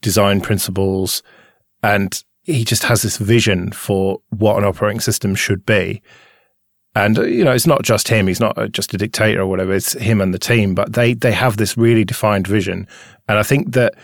design 0.01 0.39
principles 0.39 1.23
and 1.81 2.23
he 2.43 2.63
just 2.63 2.83
has 2.83 3.01
this 3.01 3.17
vision 3.17 3.71
for 3.71 4.21
what 4.29 4.59
an 4.59 4.63
operating 4.63 4.99
system 4.99 5.33
should 5.33 5.65
be. 5.65 6.03
And 6.95 7.17
you 7.17 7.43
know, 7.43 7.51
it's 7.51 7.67
not 7.67 7.83
just 7.83 8.07
him. 8.07 8.27
He's 8.27 8.39
not 8.39 8.57
uh, 8.57 8.67
just 8.67 8.93
a 8.93 8.97
dictator 8.97 9.41
or 9.41 9.47
whatever. 9.47 9.73
It's 9.73 9.93
him 9.93 10.21
and 10.21 10.33
the 10.33 10.39
team. 10.39 10.73
But 10.73 10.93
they 10.93 11.13
they 11.13 11.33
have 11.33 11.57
this 11.57 11.77
really 11.77 12.05
defined 12.05 12.47
vision, 12.47 12.87
and 13.27 13.37
I 13.37 13.43
think 13.43 13.73
that 13.73 13.95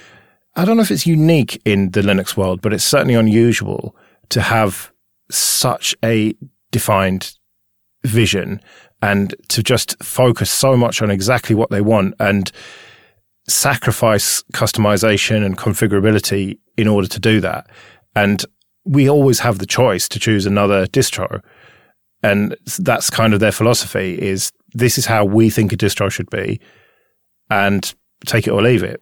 I 0.56 0.66
don't 0.66 0.76
know 0.76 0.84
if 0.84 0.92
it's 0.92 1.08
unique 1.08 1.62
in 1.64 1.92
the 1.92 2.02
Linux 2.02 2.36
world, 2.36 2.62
but 2.62 2.74
it's 2.74 2.84
certainly 2.84 3.14
unusual 3.14 3.96
to 4.30 4.42
have 4.42 4.92
such 5.30 5.96
a 6.04 6.36
defined 6.72 7.34
vision 8.04 8.60
and 9.02 9.34
to 9.48 9.64
just 9.64 10.02
focus 10.04 10.52
so 10.52 10.76
much 10.76 11.02
on 11.02 11.10
exactly 11.10 11.56
what 11.56 11.70
they 11.70 11.82
want 11.82 12.14
and 12.20 12.52
sacrifice 13.48 14.44
customization 14.54 15.46
and 15.46 15.58
configurability 15.58 16.58
in 16.78 16.88
order 16.88 17.08
to 17.08 17.20
do 17.20 17.40
that. 17.42 17.68
And 18.16 18.44
we 18.84 19.10
always 19.10 19.40
have 19.40 19.60
the 19.60 19.66
choice 19.66 20.10
to 20.10 20.20
choose 20.20 20.46
another 20.46 20.86
distro 20.88 21.42
and 22.24 22.56
that's 22.80 23.10
kind 23.10 23.34
of 23.34 23.40
their 23.40 23.52
philosophy 23.52 24.20
is 24.22 24.52
this 24.74 24.98
is 24.98 25.06
how 25.06 25.26
we 25.26 25.50
think 25.50 25.74
a 25.74 25.78
distro 25.78 26.12
should 26.12 26.30
be 26.30 26.60
and 27.50 27.94
take 28.26 28.48
it 28.48 28.52
or 28.52 28.62
leave 28.62 28.84
it 28.84 29.02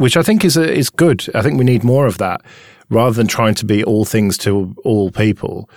which 0.00 0.16
i 0.16 0.22
think 0.22 0.44
is 0.44 0.56
a, 0.56 0.72
is 0.72 0.88
good. 0.88 1.26
I 1.34 1.42
think 1.42 1.58
we 1.58 1.64
need 1.64 1.84
more 1.84 2.06
of 2.06 2.18
that 2.18 2.40
rather 2.88 3.12
than 3.12 3.26
trying 3.26 3.54
to 3.56 3.66
be 3.66 3.84
all 3.84 4.04
things 4.04 4.36
to 4.38 4.74
all 4.84 5.12
people. 5.12 5.70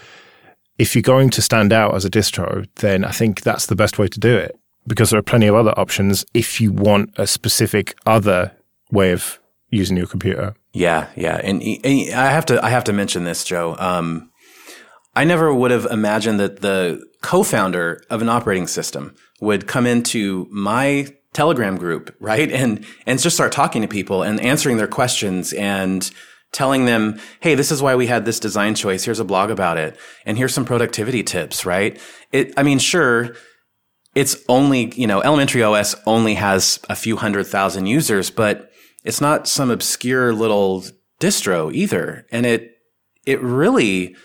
If 0.79 0.95
you're 0.95 1.03
going 1.03 1.29
to 1.31 1.41
stand 1.41 1.71
out 1.71 1.93
as 1.93 2.05
a 2.05 2.09
distro 2.09 2.65
then 2.75 3.03
i 3.03 3.11
think 3.11 3.41
that's 3.41 3.67
the 3.67 3.75
best 3.75 3.99
way 3.99 4.07
to 4.07 4.19
do 4.19 4.35
it 4.37 4.57
because 4.87 5.09
there 5.09 5.19
are 5.19 5.29
plenty 5.31 5.47
of 5.47 5.55
other 5.55 5.77
options 5.77 6.25
if 6.33 6.59
you 6.59 6.71
want 6.71 7.11
a 7.17 7.27
specific 7.27 7.95
other 8.05 8.51
way 8.91 9.11
of 9.11 9.39
using 9.69 9.97
your 9.97 10.07
computer. 10.07 10.55
Yeah 10.71 11.07
yeah. 11.15 11.41
And, 11.43 11.61
and 11.61 12.13
i 12.13 12.29
have 12.29 12.45
to 12.45 12.63
i 12.63 12.69
have 12.69 12.85
to 12.85 12.93
mention 12.93 13.25
this 13.25 13.43
joe. 13.43 13.75
Um, 13.77 14.31
I 15.15 15.23
never 15.23 15.53
would 15.53 15.71
have 15.71 15.85
imagined 15.85 16.39
that 16.39 16.61
the 16.61 17.03
co-founder 17.21 18.03
of 18.09 18.21
an 18.21 18.29
operating 18.29 18.67
system 18.67 19.15
would 19.39 19.67
come 19.67 19.85
into 19.85 20.47
my 20.49 21.15
Telegram 21.33 21.77
group, 21.77 22.15
right? 22.19 22.51
And, 22.51 22.85
and 23.05 23.19
just 23.19 23.35
start 23.35 23.51
talking 23.51 23.81
to 23.81 23.87
people 23.87 24.23
and 24.23 24.39
answering 24.39 24.77
their 24.77 24.87
questions 24.87 25.53
and 25.53 26.09
telling 26.51 26.85
them, 26.85 27.19
Hey, 27.39 27.55
this 27.55 27.71
is 27.71 27.81
why 27.81 27.95
we 27.95 28.07
had 28.07 28.25
this 28.25 28.39
design 28.39 28.75
choice. 28.75 29.03
Here's 29.03 29.19
a 29.19 29.25
blog 29.25 29.49
about 29.49 29.77
it. 29.77 29.97
And 30.25 30.37
here's 30.37 30.53
some 30.53 30.65
productivity 30.65 31.23
tips, 31.23 31.65
right? 31.65 31.99
It, 32.31 32.53
I 32.57 32.63
mean, 32.63 32.79
sure, 32.79 33.35
it's 34.15 34.37
only, 34.47 34.93
you 34.95 35.07
know, 35.07 35.21
elementary 35.21 35.63
OS 35.63 35.95
only 36.05 36.35
has 36.35 36.79
a 36.89 36.95
few 36.95 37.17
hundred 37.17 37.45
thousand 37.45 37.87
users, 37.87 38.29
but 38.29 38.71
it's 39.03 39.19
not 39.19 39.47
some 39.47 39.71
obscure 39.71 40.31
little 40.31 40.83
distro 41.19 41.73
either. 41.73 42.27
And 42.31 42.45
it, 42.45 42.77
it 43.25 43.41
really, 43.41 44.15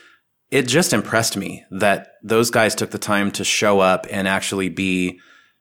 it 0.50 0.66
just 0.66 0.92
impressed 0.92 1.36
me 1.36 1.64
that 1.70 2.12
those 2.22 2.50
guys 2.50 2.74
took 2.74 2.90
the 2.90 2.98
time 2.98 3.30
to 3.32 3.44
show 3.44 3.80
up 3.80 4.06
and 4.10 4.26
actually 4.26 4.68
be 4.68 5.20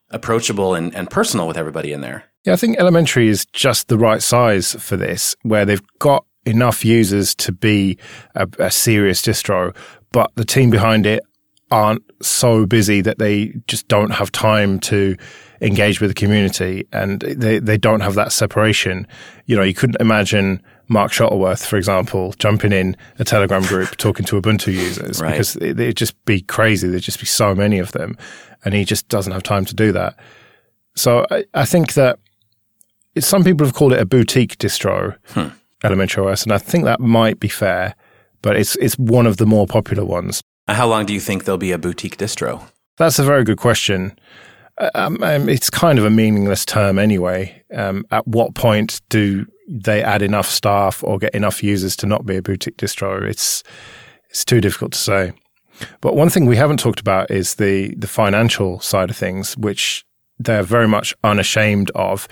approachable 0.09 0.73
and, 0.73 0.95
and 0.95 1.09
personal 1.09 1.47
with 1.47 1.57
everybody 1.57 1.91
in 1.91 2.01
there. 2.01 2.23
Yeah, 2.45 2.53
I 2.53 2.55
think 2.55 2.77
elementary 2.79 3.27
is 3.27 3.45
just 3.47 3.89
the 3.89 3.97
right 3.97 4.23
size 4.23 4.73
for 4.79 4.95
this, 4.95 5.35
where 5.41 5.65
they've 5.65 5.81
got 5.99 6.25
enough 6.45 6.85
users 6.85 7.35
to 7.35 7.51
be 7.51 7.97
a, 8.35 8.47
a 8.59 8.71
serious 8.71 9.21
distro, 9.21 9.75
but 10.13 10.31
the 10.35 10.45
team 10.45 10.69
behind 10.69 11.05
it 11.05 11.21
aren't 11.69 12.03
so 12.23 12.65
busy 12.65 13.01
that 13.01 13.19
they 13.19 13.53
just 13.67 13.89
don't 13.89 14.11
have 14.11 14.31
time 14.31 14.79
to 14.79 15.17
engage 15.61 15.99
with 15.99 16.09
the 16.09 16.13
community 16.13 16.87
and 16.93 17.21
they, 17.21 17.59
they 17.59 17.77
don't 17.77 17.99
have 17.99 18.15
that 18.15 18.31
separation. 18.31 19.05
You 19.45 19.57
know, 19.57 19.63
you 19.63 19.73
couldn't 19.73 19.99
imagine 19.99 20.61
Mark 20.89 21.11
Shuttleworth, 21.11 21.65
for 21.65 21.77
example, 21.77 22.33
jumping 22.39 22.71
in 22.71 22.95
a 23.19 23.25
Telegram 23.25 23.61
group 23.63 23.97
talking 23.97 24.25
to 24.25 24.41
Ubuntu 24.41 24.73
users 24.73 25.21
right. 25.21 25.31
because 25.31 25.55
it, 25.57 25.77
would 25.77 25.97
just 25.97 26.23
be 26.25 26.41
crazy. 26.41 26.87
There'd 26.87 27.03
just 27.03 27.19
be 27.19 27.25
so 27.25 27.53
many 27.53 27.79
of 27.79 27.91
them, 27.91 28.17
and 28.63 28.73
he 28.73 28.85
just 28.85 29.07
doesn't 29.09 29.33
have 29.33 29.43
time 29.43 29.65
to 29.65 29.75
do 29.75 29.91
that. 29.91 30.17
So 30.95 31.25
I, 31.29 31.45
I 31.53 31.65
think 31.65 31.93
that 31.93 32.19
some 33.19 33.43
people 33.43 33.65
have 33.65 33.73
called 33.73 33.93
it 33.93 33.99
a 33.99 34.05
boutique 34.05 34.57
distro, 34.57 35.15
hmm. 35.29 35.47
Elementary 35.83 36.25
OS, 36.25 36.43
and 36.43 36.51
I 36.51 36.57
think 36.57 36.85
that 36.85 36.99
might 36.99 37.39
be 37.39 37.47
fair, 37.47 37.95
but 38.41 38.55
it's 38.55 38.75
it's 38.77 38.97
one 38.97 39.27
of 39.27 39.37
the 39.37 39.45
more 39.45 39.67
popular 39.67 40.03
ones. 40.03 40.41
How 40.67 40.87
long 40.87 41.05
do 41.05 41.13
you 41.13 41.19
think 41.19 41.45
there'll 41.45 41.57
be 41.57 41.71
a 41.71 41.77
boutique 41.77 42.17
distro? 42.17 42.63
That's 42.97 43.19
a 43.19 43.23
very 43.23 43.43
good 43.43 43.57
question. 43.57 44.17
Um, 44.93 45.23
um, 45.23 45.49
it's 45.49 45.69
kind 45.69 45.97
of 45.97 46.05
a 46.05 46.09
meaningless 46.09 46.65
term 46.65 46.99
anyway. 46.99 47.63
Um, 47.73 48.05
at 48.11 48.27
what 48.27 48.53
point 48.53 49.01
do 49.09 49.45
they 49.67 50.03
add 50.03 50.21
enough 50.21 50.47
staff 50.47 51.03
or 51.03 51.17
get 51.17 51.33
enough 51.33 51.63
users 51.63 51.95
to 51.97 52.05
not 52.05 52.25
be 52.25 52.37
a 52.37 52.41
boutique 52.41 52.77
distro? 52.77 53.23
It's 53.23 53.63
it's 54.29 54.45
too 54.45 54.61
difficult 54.61 54.91
to 54.91 54.99
say. 54.99 55.33
But 56.01 56.15
one 56.15 56.29
thing 56.29 56.45
we 56.45 56.55
haven't 56.55 56.79
talked 56.79 56.99
about 56.99 57.31
is 57.31 57.55
the 57.55 57.95
the 57.95 58.07
financial 58.07 58.79
side 58.79 59.09
of 59.09 59.17
things, 59.17 59.57
which 59.57 60.05
they're 60.39 60.63
very 60.63 60.87
much 60.87 61.15
unashamed 61.23 61.91
of. 61.95 62.27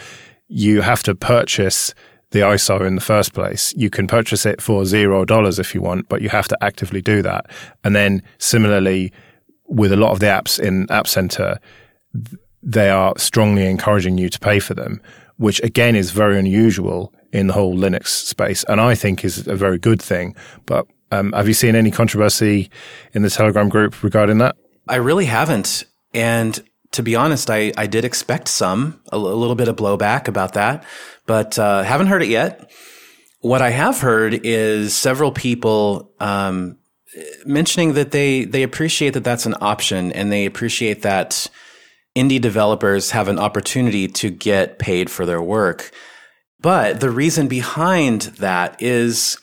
You 0.48 0.82
have 0.82 1.02
to 1.04 1.16
purchase 1.16 1.94
the 2.32 2.40
ISO 2.42 2.86
in 2.86 2.96
the 2.96 3.02
first 3.02 3.34
place. 3.34 3.74
You 3.76 3.90
can 3.90 4.08
purchase 4.08 4.46
it 4.46 4.62
for 4.62 4.86
zero 4.86 5.26
dollars 5.26 5.58
if 5.58 5.74
you 5.74 5.82
want, 5.82 6.10
but 6.10 6.22
you 6.22 6.30
have 6.30 6.48
to 6.50 6.58
actively 6.64 7.02
do 7.02 7.22
that. 7.22 7.50
And 7.84 7.96
then 7.96 8.22
similarly, 8.38 9.12
with 9.68 9.92
a 9.92 9.98
lot 9.98 10.12
of 10.12 10.20
the 10.20 10.28
apps 10.28 10.60
in 10.60 10.86
App 10.92 11.08
Center, 11.08 11.60
they 12.62 12.90
are 12.90 13.14
strongly 13.18 13.68
encouraging 13.68 14.18
you 14.18 14.30
to 14.30 14.40
pay 14.40 14.60
for 14.60 14.74
them, 14.74 15.02
which 15.38 15.62
again 15.64 15.96
is 15.96 16.12
very 16.12 16.40
unusual 16.40 17.14
in 17.32 17.48
the 17.48 17.54
whole 17.54 17.76
Linux 17.76 18.08
space, 18.08 18.64
and 18.66 18.82
I 18.82 18.96
think 18.96 19.24
is 19.24 19.48
a 19.48 19.56
very 19.56 19.78
good 19.78 20.02
thing. 20.02 20.36
But 20.66 20.88
um, 21.12 21.32
have 21.34 21.48
you 21.48 21.54
seen 21.54 21.76
any 21.76 21.92
controversy 21.92 22.70
in 23.14 23.22
the 23.22 23.30
Telegram 23.30 23.70
group 23.70 24.04
regarding 24.04 24.40
that? 24.40 24.56
I 24.88 24.96
really 24.96 25.26
haven't, 25.26 25.84
and 26.14 26.60
to 26.92 27.04
be 27.04 27.16
honest, 27.16 27.50
I, 27.50 27.74
I 27.78 27.88
did 27.88 28.06
expect 28.06 28.48
some 28.48 29.02
a, 29.12 29.18
little 29.18 29.56
bit 29.56 29.68
of 29.68 29.76
blowback 29.76 30.28
about 30.28 30.54
that, 30.54 30.84
but 31.26 31.60
uh, 31.60 31.84
haven't 31.84 32.08
heard 32.08 32.24
it 32.24 32.30
yet. 32.30 32.72
What 33.42 33.62
I 33.62 33.70
have 33.70 34.00
heard 34.00 34.34
is 34.44 34.96
several 34.96 35.32
people 35.32 36.12
um, 36.20 36.78
mentioning 37.46 37.94
that 37.94 38.12
they 38.12 38.46
they 38.46 38.64
appreciate 38.64 39.14
that 39.14 39.24
that's 39.24 39.46
an 39.46 39.56
option, 39.62 40.12
and 40.14 40.32
they 40.32 40.46
appreciate 40.46 41.02
that 41.02 41.50
indie 42.16 42.42
developers 42.42 43.12
have 43.12 43.28
an 43.28 43.40
opportunity 43.40 44.08
to 44.08 44.30
get 44.30 44.80
paid 44.80 45.10
for 45.10 45.26
their 45.26 45.42
work. 45.42 45.92
But 46.60 47.02
the 47.02 47.12
reason 47.12 47.48
behind 47.48 48.22
that 48.40 48.82
is, 48.82 49.38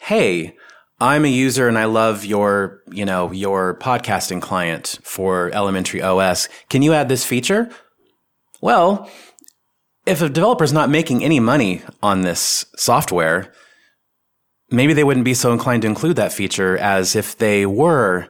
hey, 0.00 0.56
I'm 1.00 1.24
a 1.24 1.28
user 1.28 1.68
and 1.68 1.78
I 1.78 1.84
love 1.84 2.24
your, 2.24 2.82
you 2.90 3.04
know, 3.04 3.30
your 3.30 3.78
podcasting 3.78 4.42
client 4.42 4.98
for 5.02 5.50
elementary 5.54 6.02
OS. 6.02 6.48
Can 6.68 6.82
you 6.82 6.92
add 6.94 7.08
this 7.08 7.24
feature? 7.24 7.70
Well, 8.60 9.10
if 10.06 10.22
a 10.22 10.28
developer's 10.28 10.72
not 10.72 10.88
making 10.88 11.22
any 11.22 11.40
money 11.40 11.82
on 12.02 12.22
this 12.22 12.64
software, 12.76 13.52
maybe 14.70 14.94
they 14.94 15.04
wouldn't 15.04 15.24
be 15.24 15.34
so 15.34 15.52
inclined 15.52 15.82
to 15.82 15.88
include 15.88 16.16
that 16.16 16.32
feature 16.32 16.76
as 16.78 17.14
if 17.14 17.36
they 17.36 17.66
were 17.66 18.28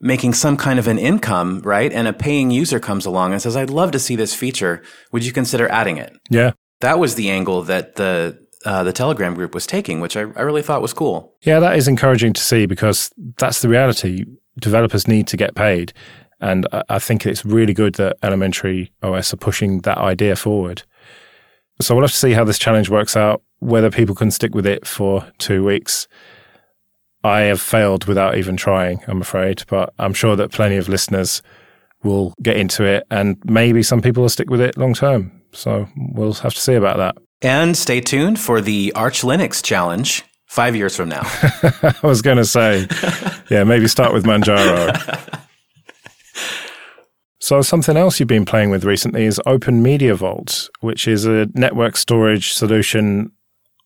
making 0.00 0.34
some 0.34 0.56
kind 0.56 0.78
of 0.78 0.86
an 0.86 0.98
income, 0.98 1.60
right? 1.60 1.92
And 1.92 2.06
a 2.06 2.12
paying 2.12 2.50
user 2.50 2.78
comes 2.78 3.06
along 3.06 3.32
and 3.32 3.40
says, 3.40 3.56
I'd 3.56 3.70
love 3.70 3.90
to 3.92 3.98
see 3.98 4.16
this 4.16 4.34
feature. 4.34 4.82
Would 5.12 5.24
you 5.24 5.32
consider 5.32 5.68
adding 5.68 5.96
it? 5.96 6.14
Yeah. 6.30 6.52
That 6.80 6.98
was 6.98 7.14
the 7.14 7.30
angle 7.30 7.62
that 7.62 7.96
the 7.96 8.38
uh, 8.64 8.82
the 8.82 8.92
Telegram 8.92 9.34
group 9.34 9.54
was 9.54 9.66
taking, 9.66 10.00
which 10.00 10.16
I, 10.16 10.22
I 10.22 10.42
really 10.42 10.62
thought 10.62 10.82
was 10.82 10.92
cool. 10.92 11.34
Yeah, 11.42 11.60
that 11.60 11.76
is 11.76 11.86
encouraging 11.86 12.32
to 12.32 12.40
see 12.40 12.66
because 12.66 13.12
that's 13.38 13.62
the 13.62 13.68
reality. 13.68 14.24
Developers 14.58 15.06
need 15.06 15.28
to 15.28 15.36
get 15.36 15.54
paid. 15.54 15.92
And 16.40 16.66
I 16.88 16.98
think 16.98 17.24
it's 17.24 17.44
really 17.44 17.72
good 17.72 17.94
that 17.94 18.16
Elementary 18.22 18.92
OS 19.02 19.32
are 19.32 19.38
pushing 19.38 19.80
that 19.82 19.98
idea 19.98 20.36
forward. 20.36 20.82
So 21.80 21.94
we'll 21.94 22.04
have 22.04 22.10
to 22.10 22.16
see 22.16 22.32
how 22.32 22.44
this 22.44 22.58
challenge 22.58 22.90
works 22.90 23.16
out, 23.16 23.42
whether 23.60 23.90
people 23.90 24.14
can 24.14 24.30
stick 24.30 24.54
with 24.54 24.66
it 24.66 24.86
for 24.86 25.30
two 25.38 25.64
weeks. 25.64 26.08
I 27.26 27.42
have 27.42 27.60
failed 27.60 28.06
without 28.06 28.36
even 28.38 28.56
trying, 28.56 29.00
I'm 29.06 29.20
afraid, 29.20 29.64
but 29.68 29.92
I'm 29.98 30.14
sure 30.14 30.36
that 30.36 30.52
plenty 30.52 30.76
of 30.76 30.88
listeners 30.88 31.42
will 32.02 32.32
get 32.42 32.56
into 32.56 32.84
it 32.84 33.04
and 33.10 33.36
maybe 33.44 33.82
some 33.82 34.00
people 34.00 34.22
will 34.22 34.30
stick 34.30 34.48
with 34.48 34.60
it 34.60 34.76
long 34.76 34.94
term. 34.94 35.32
So 35.52 35.88
we'll 35.96 36.34
have 36.34 36.54
to 36.54 36.60
see 36.60 36.74
about 36.74 36.98
that. 36.98 37.16
And 37.42 37.76
stay 37.76 38.00
tuned 38.00 38.38
for 38.38 38.60
the 38.60 38.92
Arch 38.94 39.22
Linux 39.22 39.62
challenge 39.62 40.24
five 40.46 40.76
years 40.76 40.96
from 40.96 41.08
now. 41.08 41.22
I 41.22 41.94
was 42.02 42.22
going 42.22 42.38
to 42.38 42.44
say, 42.44 42.86
yeah, 43.50 43.64
maybe 43.64 43.88
start 43.88 44.12
with 44.12 44.24
Manjaro. 44.24 45.38
so, 47.40 47.60
something 47.60 47.96
else 47.96 48.18
you've 48.18 48.28
been 48.28 48.46
playing 48.46 48.70
with 48.70 48.84
recently 48.84 49.24
is 49.24 49.40
Open 49.44 49.82
Media 49.82 50.14
Vault, 50.14 50.70
which 50.80 51.06
is 51.06 51.26
a 51.26 51.46
network 51.54 51.96
storage 51.96 52.52
solution 52.52 53.32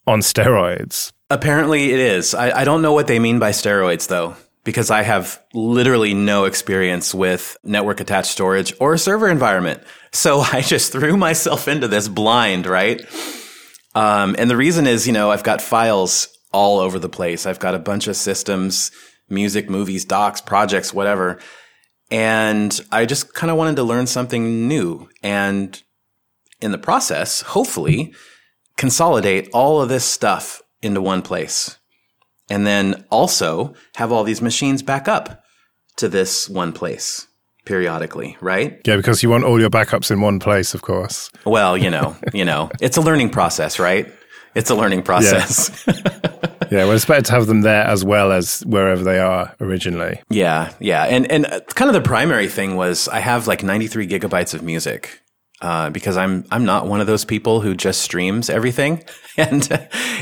on 0.06 0.20
steroids. 0.20 1.12
Apparently, 1.30 1.92
it 1.92 2.00
is. 2.00 2.34
I, 2.34 2.60
I 2.60 2.64
don't 2.64 2.82
know 2.82 2.92
what 2.92 3.06
they 3.06 3.18
mean 3.18 3.38
by 3.38 3.52
steroids, 3.52 4.08
though 4.08 4.36
because 4.64 4.90
I 4.90 5.02
have 5.02 5.42
literally 5.54 6.12
no 6.14 6.44
experience 6.44 7.14
with 7.14 7.56
network 7.64 8.00
attached 8.00 8.30
storage 8.30 8.74
or 8.78 8.94
a 8.94 8.98
server 8.98 9.28
environment. 9.28 9.82
So 10.12 10.40
I 10.52 10.60
just 10.60 10.92
threw 10.92 11.16
myself 11.16 11.68
into 11.68 11.88
this 11.88 12.08
blind, 12.08 12.66
right? 12.66 13.00
Um, 13.94 14.36
and 14.38 14.50
the 14.50 14.56
reason 14.56 14.86
is, 14.86 15.06
you 15.06 15.12
know, 15.12 15.30
I've 15.30 15.42
got 15.42 15.62
files 15.62 16.28
all 16.52 16.78
over 16.78 16.98
the 16.98 17.08
place. 17.08 17.46
I've 17.46 17.58
got 17.58 17.74
a 17.74 17.78
bunch 17.78 18.06
of 18.06 18.16
systems, 18.16 18.90
music, 19.28 19.70
movies, 19.70 20.04
docs, 20.04 20.40
projects, 20.40 20.92
whatever. 20.92 21.38
And 22.10 22.78
I 22.90 23.06
just 23.06 23.34
kind 23.34 23.50
of 23.50 23.56
wanted 23.56 23.76
to 23.76 23.84
learn 23.84 24.06
something 24.06 24.68
new. 24.68 25.08
And 25.22 25.80
in 26.60 26.72
the 26.72 26.78
process, 26.78 27.40
hopefully, 27.42 28.12
consolidate 28.76 29.48
all 29.52 29.80
of 29.80 29.88
this 29.88 30.04
stuff 30.04 30.60
into 30.82 31.00
one 31.00 31.22
place. 31.22 31.78
And 32.48 32.66
then 32.66 33.04
also 33.10 33.74
have 33.96 34.10
all 34.10 34.24
these 34.24 34.42
machines 34.42 34.82
back 34.82 35.06
up 35.06 35.44
to 35.96 36.08
this 36.08 36.48
one 36.48 36.72
place 36.72 37.28
periodically, 37.64 38.36
right? 38.40 38.80
Yeah, 38.84 38.96
because 38.96 39.22
you 39.22 39.30
want 39.30 39.44
all 39.44 39.60
your 39.60 39.70
backups 39.70 40.10
in 40.10 40.20
one 40.20 40.40
place, 40.40 40.74
of 40.74 40.82
course. 40.82 41.30
Well, 41.44 41.76
you 41.76 41.90
know, 41.90 42.16
you 42.32 42.44
know, 42.44 42.70
it's 42.80 42.96
a 42.96 43.00
learning 43.00 43.30
process, 43.30 43.78
right? 43.78 44.12
It's 44.54 44.70
a 44.70 44.74
learning 44.74 45.02
process. 45.02 45.84
Yeah. 45.86 45.94
yeah, 46.70 46.84
well, 46.84 46.92
it's 46.92 47.04
better 47.04 47.22
to 47.22 47.32
have 47.32 47.46
them 47.46 47.60
there 47.60 47.84
as 47.84 48.04
well 48.04 48.32
as 48.32 48.60
wherever 48.66 49.04
they 49.04 49.20
are 49.20 49.54
originally. 49.60 50.20
Yeah, 50.28 50.72
yeah, 50.80 51.04
and 51.04 51.30
and 51.30 51.46
kind 51.74 51.88
of 51.88 51.94
the 51.94 52.00
primary 52.00 52.48
thing 52.48 52.74
was 52.74 53.06
I 53.06 53.20
have 53.20 53.46
like 53.46 53.62
93 53.62 54.08
gigabytes 54.08 54.54
of 54.54 54.62
music 54.64 55.20
uh, 55.60 55.90
because 55.90 56.16
I'm 56.16 56.44
I'm 56.50 56.64
not 56.64 56.86
one 56.86 57.00
of 57.00 57.06
those 57.06 57.24
people 57.24 57.60
who 57.60 57.74
just 57.74 58.00
streams 58.00 58.48
everything, 58.48 59.04
and 59.36 59.68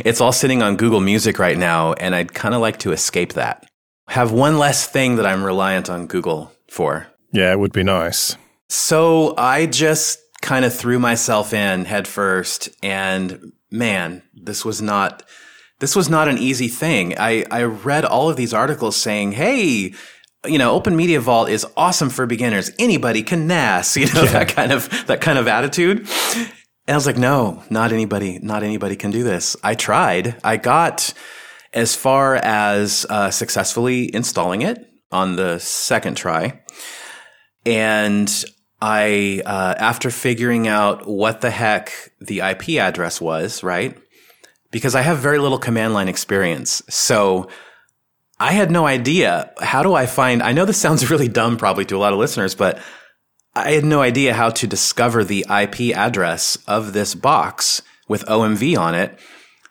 it's 0.05 0.21
all 0.21 0.33
sitting 0.33 0.63
on 0.63 0.77
Google 0.77 1.01
Music 1.01 1.39
right 1.39 1.57
now, 1.57 1.93
and 1.95 2.15
I'd 2.15 2.35
kind 2.35 2.55
of 2.55 2.61
like 2.61 2.79
to 2.81 2.93
escape 2.93 3.35
that. 3.35 3.69
Have 4.09 4.33
one 4.33 4.59
less 4.59 4.87
thing 4.87 5.17
that 5.17 5.27
I'm 5.27 5.45
reliant 5.45 5.91
on 5.91 6.07
Google 6.07 6.53
for. 6.71 7.07
Yeah, 7.33 7.53
it 7.53 7.59
would 7.59 7.73
be 7.73 7.85
nice. 7.85 8.37
So 8.69 9.35
I 9.37 9.67
just 9.67 10.19
kind 10.41 10.65
of 10.65 10.75
threw 10.75 10.99
myself 10.99 11.53
in 11.53 11.85
headfirst, 11.85 12.71
and 12.83 13.53
man, 13.71 14.23
this 14.35 14.65
was 14.65 14.83
not 14.83 15.23
this 15.81 15.95
was 15.95 16.09
not 16.09 16.29
an 16.29 16.39
easy 16.39 16.69
thing. 16.69 17.15
I 17.19 17.45
I 17.51 17.63
read 17.63 18.05
all 18.05 18.29
of 18.29 18.37
these 18.37 18.55
articles 18.55 18.97
saying, 18.97 19.33
"Hey." 19.33 19.95
You 20.49 20.59
know, 20.59 20.73
Open 20.73 20.97
Media 20.97 21.21
Vault 21.21 21.49
is 21.49 21.67
awesome 21.77 22.11
for 22.11 22.27
beginners. 22.27 22.71
Anybody 22.79 23.23
can 23.23 23.47
NAS, 23.47 23.97
you 23.99 24.07
know, 24.13 24.25
yeah. 24.25 24.33
that 24.33 24.49
kind 24.49 24.73
of, 24.73 25.07
that 25.07 25.21
kind 25.21 25.39
of 25.39 25.47
attitude. 25.47 26.09
And 26.89 26.95
I 26.95 26.95
was 26.95 27.07
like, 27.07 27.19
no, 27.19 27.63
not 27.69 27.93
anybody, 27.93 28.39
not 28.39 28.63
anybody 28.63 28.97
can 28.97 29.11
do 29.11 29.23
this. 29.23 29.57
I 29.63 29.75
tried. 29.75 30.37
I 30.43 30.57
got 30.57 31.13
as 31.75 31.95
far 31.95 32.37
as 32.37 33.05
uh, 33.11 33.31
successfully 33.31 34.13
installing 34.15 34.63
it 34.63 34.89
on 35.13 35.37
the 35.37 35.59
second 35.59 36.17
try. 36.17 36.61
And 37.67 38.45
I, 38.81 39.43
uh, 39.45 39.75
after 39.77 40.11
figuring 40.11 40.67
out 40.67 41.07
what 41.07 41.41
the 41.41 41.51
heck 41.51 41.93
the 42.21 42.41
IP 42.41 42.81
address 42.81 43.21
was, 43.21 43.63
right? 43.63 43.99
Because 44.71 44.95
I 44.95 45.03
have 45.03 45.19
very 45.19 45.39
little 45.39 45.59
command 45.59 45.95
line 45.95 46.09
experience. 46.09 46.83
So 46.89 47.49
I 48.41 48.53
had 48.53 48.71
no 48.71 48.87
idea. 48.87 49.53
How 49.61 49.83
do 49.83 49.95
I 49.95 50.07
find, 50.07 50.43
I 50.43 50.53
know 50.53 50.65
this 50.65 50.81
sounds 50.81 51.11
really 51.11 51.29
dumb 51.29 51.57
probably 51.57 51.85
to 51.87 51.97
a 51.97 51.99
lot 51.99 52.13
of 52.13 52.19
listeners, 52.19 52.55
but 52.55 52.81
I 53.55 53.73
had 53.73 53.85
no 53.85 54.01
idea 54.01 54.35
how 54.35 54.51
to 54.51 54.67
discover 54.67 55.25
the 55.25 55.45
IP 55.51 55.97
address 55.97 56.57
of 56.67 56.93
this 56.93 57.15
box 57.15 57.83
with 58.09 58.25
OMV 58.27 58.79
on 58.79 58.95
it 58.95 59.19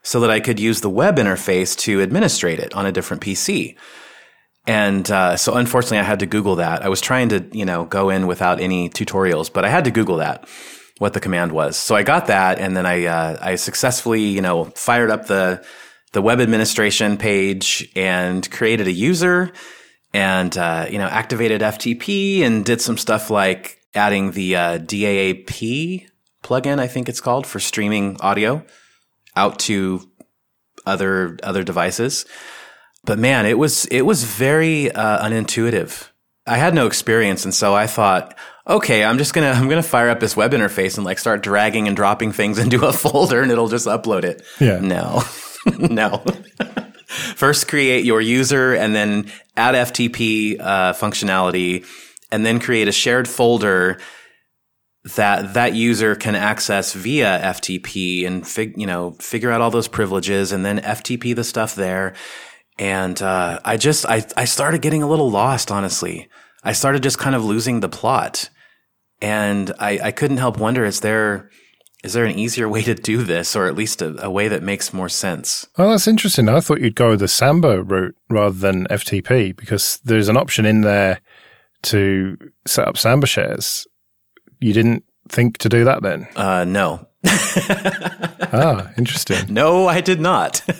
so 0.04 0.20
that 0.20 0.30
I 0.30 0.40
could 0.40 0.60
use 0.60 0.82
the 0.82 0.90
web 0.90 1.18
interface 1.18 1.78
to 1.80 2.02
administrate 2.02 2.60
it 2.60 2.74
on 2.74 2.86
a 2.86 2.92
different 2.92 3.22
PC. 3.22 3.76
And 4.66 5.10
uh, 5.10 5.38
so, 5.38 5.54
unfortunately, 5.56 6.00
I 6.00 6.04
had 6.04 6.20
to 6.20 6.26
Google 6.26 6.58
that. 6.58 6.84
I 6.84 6.90
was 6.90 7.00
trying 7.00 7.30
to, 7.30 7.46
you 7.54 7.64
know, 7.64 7.86
go 7.86 8.10
in 8.10 8.28
without 8.28 8.60
any 8.60 8.90
tutorials, 8.90 9.52
but 9.52 9.64
I 9.64 9.70
had 9.70 9.86
to 9.86 9.92
Google 9.92 10.18
that 10.18 10.48
what 10.98 11.14
the 11.14 11.20
command 11.20 11.54
was. 11.54 11.78
So 11.78 11.96
I 11.96 12.04
got 12.04 12.28
that, 12.28 12.60
and 12.60 12.76
then 12.76 12.86
I 12.86 13.06
uh, 13.06 13.38
I 13.42 13.56
successfully, 13.56 14.24
you 14.24 14.42
know, 14.42 14.66
fired 14.76 15.10
up 15.10 15.28
the 15.28 15.66
the 16.14 16.22
web 16.22 16.40
administration 16.40 17.18
page 17.18 17.90
and 17.96 18.50
created 18.50 18.88
a 18.88 18.92
user, 18.92 19.52
and 20.14 20.58
uh, 20.58 20.88
you 20.90 20.98
know, 20.98 21.08
activated 21.08 21.62
FTP 21.62 22.42
and 22.42 22.66
did 22.66 22.82
some 22.82 22.98
stuff 22.98 23.30
like 23.30 23.80
adding 23.94 24.32
the 24.32 24.56
uh, 24.56 24.78
DAAP 24.80 26.08
plugin, 26.44 26.80
I 26.80 26.88
think 26.88 27.10
it's 27.10 27.22
called, 27.22 27.46
for 27.46 27.60
streaming 27.60 28.18
audio 28.22 28.64
out 29.36 29.60
to 29.60 30.10
other 30.86 31.38
other 31.44 31.64
devices. 31.64 32.26
But 33.04 33.20
man, 33.20 33.46
it 33.46 33.58
was 33.58 33.86
it 33.86 34.02
was 34.02 34.24
very 34.24 34.92
uh, 34.92 35.26
unintuitive. 35.28 36.10
I 36.46 36.58
had 36.58 36.74
no 36.74 36.88
experience, 36.88 37.44
and 37.44 37.54
so 37.54 37.76
I 37.76 37.88
thought, 37.88 38.36
okay, 38.66 39.04
I'm 39.04 39.18
just 39.18 39.34
gonna 39.34 39.52
I'm 39.56 39.70
gonna 39.70 39.84
fire 39.84 40.10
up 40.10 40.20
this 40.20 40.36
web 40.36 40.52
interface 40.52 40.98
and 40.98 41.06
like 41.06 41.20
start 41.20 41.44
dragging 41.44 41.88
and 41.88 41.96
dropping 41.96 42.32
things 42.32 42.58
into 42.64 42.86
a 42.86 42.94
folder, 42.94 43.42
and 43.42 43.52
it'll 43.52 43.70
just 43.70 43.88
upload 43.88 44.24
it. 44.24 44.42
Yeah. 44.60 44.80
No, 44.80 45.24
no. 45.78 46.24
First, 47.08 47.68
create 47.68 48.06
your 48.06 48.22
user, 48.22 48.74
and 48.74 48.96
then 48.96 49.32
add 49.56 49.76
FTP 49.76 50.60
uh, 50.60 50.94
functionality, 50.94 51.86
and 52.32 52.46
then 52.46 52.60
create 52.60 52.88
a 52.88 52.92
shared 52.92 53.28
folder 53.28 54.00
that 55.16 55.54
that 55.54 55.74
user 55.74 56.16
can 56.16 56.36
access 56.36 56.94
via 56.94 57.40
FTP 57.40 58.28
and 58.28 58.46
fig, 58.46 58.74
you 58.78 58.86
know 58.86 59.12
figure 59.20 59.52
out 59.52 59.62
all 59.62 59.72
those 59.72 59.88
privileges, 59.88 60.52
and 60.52 60.66
then 60.66 60.80
FTP 60.80 61.36
the 61.36 61.44
stuff 61.44 61.76
there 61.76 62.14
and 62.80 63.22
uh, 63.22 63.60
I 63.66 63.78
just 63.78 64.06
I 64.06 64.26
I 64.36 64.46
started 64.46 64.82
getting 64.82 65.04
a 65.04 65.08
little 65.08 65.30
lost. 65.30 65.72
Honestly, 65.72 66.30
I 66.64 66.74
started 66.74 67.04
just 67.04 67.18
kind 67.18 67.36
of 67.36 67.44
losing 67.44 67.80
the 67.80 67.90
plot, 67.90 68.50
and 69.22 69.72
I 69.80 70.00
I 70.04 70.12
couldn't 70.12 70.38
help 70.38 70.58
wonder 70.58 70.86
is 70.86 71.00
there 71.02 71.50
is 72.08 72.14
there 72.14 72.24
an 72.24 72.40
easier 72.40 72.70
way 72.70 72.84
to 72.84 72.96
do 72.96 73.22
this, 73.22 73.54
or 73.54 73.66
at 73.66 73.76
least 73.76 74.02
a, 74.02 74.16
a 74.24 74.30
way 74.30 74.48
that 74.48 74.64
makes 74.64 74.94
more 74.94 75.10
sense? 75.10 75.68
Well, 75.78 75.90
that's 75.90 76.08
interesting. 76.08 76.48
I 76.48 76.62
thought 76.62 76.80
you'd 76.80 76.96
go 76.96 77.18
the 77.18 77.28
Samba 77.28 77.84
route 77.84 78.16
rather 78.30 78.58
than 78.58 78.88
FTP 78.88 79.54
because 79.54 80.00
there's 80.06 80.30
an 80.30 80.38
option 80.38 80.66
in 80.66 80.82
there 80.82 81.20
to 81.82 82.38
set 82.66 82.88
up 82.88 82.96
Samba 82.96 83.28
shares. 83.28 83.86
You 84.62 84.72
didn't 84.72 85.04
think 85.28 85.58
to 85.58 85.68
do 85.68 85.84
that 85.84 86.02
then? 86.02 86.30
Uh, 86.38 86.64
no. 86.64 87.06
ah, 87.26 88.90
interesting. 88.98 89.54
No, 89.54 89.88
I 89.88 90.00
did 90.00 90.22
not. 90.22 90.62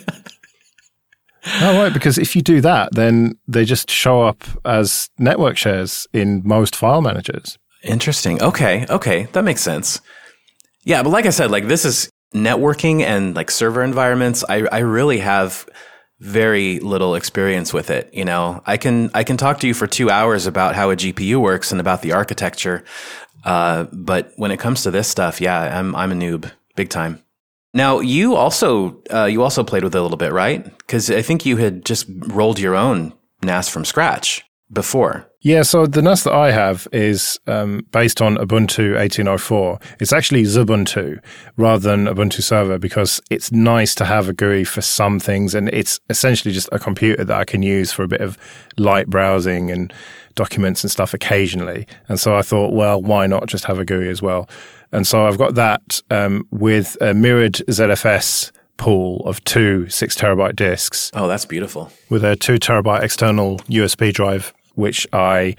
Oh, 1.60 1.82
right. 1.82 1.94
Because 1.94 2.18
if 2.18 2.36
you 2.36 2.42
do 2.42 2.60
that, 2.60 2.90
then 2.92 3.32
they 3.46 3.64
just 3.64 3.90
show 3.90 4.20
up 4.20 4.44
as 4.66 5.08
network 5.18 5.56
shares 5.56 6.06
in 6.12 6.42
most 6.44 6.76
file 6.76 7.00
managers. 7.00 7.56
Interesting. 7.82 8.42
Okay. 8.42 8.84
Okay. 8.90 9.28
That 9.32 9.44
makes 9.44 9.62
sense. 9.62 10.02
Yeah. 10.84 11.02
But 11.02 11.10
like 11.10 11.26
I 11.26 11.30
said, 11.30 11.50
like 11.50 11.66
this 11.66 11.84
is 11.84 12.10
networking 12.34 13.02
and 13.02 13.34
like 13.34 13.50
server 13.50 13.82
environments. 13.82 14.44
I, 14.48 14.66
I 14.70 14.78
really 14.78 15.18
have 15.18 15.68
very 16.20 16.80
little 16.80 17.14
experience 17.14 17.72
with 17.72 17.90
it. 17.90 18.10
You 18.12 18.24
know, 18.24 18.62
I 18.66 18.76
can, 18.76 19.10
I 19.14 19.24
can 19.24 19.36
talk 19.36 19.60
to 19.60 19.66
you 19.66 19.74
for 19.74 19.86
two 19.86 20.10
hours 20.10 20.46
about 20.46 20.74
how 20.74 20.90
a 20.90 20.96
GPU 20.96 21.40
works 21.40 21.70
and 21.72 21.80
about 21.80 22.02
the 22.02 22.12
architecture. 22.12 22.84
Uh, 23.44 23.86
but 23.92 24.32
when 24.36 24.50
it 24.50 24.58
comes 24.58 24.82
to 24.82 24.90
this 24.90 25.08
stuff, 25.08 25.40
yeah, 25.40 25.78
I'm, 25.78 25.94
I'm 25.94 26.12
a 26.12 26.14
noob 26.14 26.50
big 26.74 26.88
time. 26.90 27.22
Now 27.74 28.00
you 28.00 28.34
also 28.34 29.02
uh, 29.12 29.26
you 29.26 29.42
also 29.42 29.62
played 29.62 29.84
with 29.84 29.94
it 29.94 29.98
a 29.98 30.02
little 30.02 30.16
bit, 30.16 30.32
right? 30.32 30.64
Because 30.78 31.10
I 31.10 31.22
think 31.22 31.44
you 31.44 31.58
had 31.58 31.84
just 31.84 32.06
rolled 32.08 32.58
your 32.58 32.74
own 32.74 33.12
NAS 33.42 33.68
from 33.68 33.84
scratch. 33.84 34.44
Before? 34.72 35.28
Yeah, 35.40 35.62
so 35.62 35.86
the 35.86 36.02
NAS 36.02 36.24
that 36.24 36.32
I 36.32 36.50
have 36.50 36.88
is 36.92 37.38
um, 37.46 37.86
based 37.92 38.20
on 38.20 38.36
Ubuntu 38.36 38.96
18.04. 38.96 39.80
It's 40.00 40.12
actually 40.12 40.42
Xubuntu 40.42 41.20
rather 41.56 41.88
than 41.88 42.06
Ubuntu 42.06 42.42
Server 42.42 42.76
because 42.78 43.20
it's 43.30 43.52
nice 43.52 43.94
to 43.96 44.04
have 44.04 44.28
a 44.28 44.32
GUI 44.32 44.64
for 44.64 44.80
some 44.80 45.20
things, 45.20 45.54
and 45.54 45.68
it's 45.68 46.00
essentially 46.10 46.52
just 46.52 46.68
a 46.72 46.78
computer 46.78 47.24
that 47.24 47.36
I 47.36 47.44
can 47.44 47.62
use 47.62 47.92
for 47.92 48.02
a 48.02 48.08
bit 48.08 48.20
of 48.20 48.36
light 48.76 49.08
browsing 49.08 49.70
and 49.70 49.92
documents 50.34 50.82
and 50.82 50.90
stuff 50.90 51.14
occasionally. 51.14 51.86
And 52.08 52.18
so 52.18 52.34
I 52.36 52.42
thought, 52.42 52.72
well, 52.72 53.00
why 53.00 53.26
not 53.26 53.46
just 53.46 53.64
have 53.64 53.78
a 53.78 53.84
GUI 53.84 54.08
as 54.08 54.20
well? 54.20 54.48
And 54.92 55.06
so 55.06 55.26
I've 55.26 55.38
got 55.38 55.54
that 55.54 56.02
um, 56.10 56.46
with 56.50 56.96
a 57.00 57.14
mirrored 57.14 57.54
ZFS 57.54 58.50
pool 58.76 59.22
of 59.26 59.42
two 59.44 59.88
six 59.88 60.16
terabyte 60.16 60.56
disks. 60.56 61.10
Oh, 61.12 61.28
that's 61.28 61.44
beautiful. 61.44 61.92
With 62.08 62.24
a 62.24 62.36
two 62.36 62.54
terabyte 62.54 63.02
external 63.02 63.58
USB 63.60 64.12
drive 64.12 64.54
which 64.78 65.08
I 65.12 65.56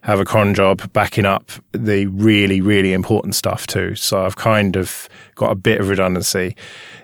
have 0.00 0.18
a 0.18 0.24
cron 0.24 0.54
job 0.54 0.90
backing 0.94 1.26
up 1.26 1.52
the 1.72 2.06
really, 2.06 2.60
really 2.60 2.94
important 2.94 3.34
stuff 3.34 3.66
too. 3.66 3.94
So 3.94 4.24
I've 4.24 4.36
kind 4.36 4.76
of 4.76 5.08
got 5.34 5.52
a 5.52 5.54
bit 5.54 5.78
of 5.78 5.90
redundancy. 5.90 6.56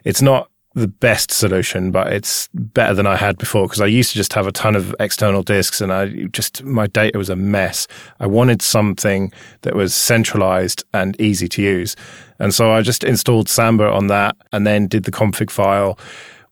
It's 0.03 0.23
not 0.23 0.51
the 0.75 0.89
best 0.89 1.31
solution, 1.31 1.91
but 1.91 2.11
it's 2.11 2.49
better 2.55 2.95
than 2.95 3.07
I 3.07 3.17
had 3.17 3.37
before 3.37 3.67
because 3.67 3.83
I 3.83 3.87
used 3.87 4.13
to 4.13 4.17
just 4.17 4.33
have 4.33 4.47
a 4.47 4.53
ton 4.53 4.75
of 4.77 4.95
external 4.99 5.43
disks 5.43 5.83
and 5.83 5.93
I 5.93 6.07
just, 6.33 6.65
my 6.65 6.87
data 6.87 7.19
was 7.19 7.29
a 7.29 7.37
mess. 7.37 7.87
I 8.19 8.27
wanted 8.27 8.63
something 8.63 9.31
that 9.63 9.75
was 9.75 9.95
centralized 9.95 10.85
and 10.95 11.21
easy 11.21 11.49
to 11.49 11.63
use. 11.63 11.97
And 12.39 12.55
so 12.55 12.73
I 12.73 12.81
just 12.81 13.05
installed 13.05 13.49
Samba 13.51 13.91
on 13.91 14.07
that 14.07 14.37
and 14.53 14.67
then 14.67 14.87
did 14.89 15.05
the 15.05 15.13
config 15.13 15.51
file, 15.51 15.99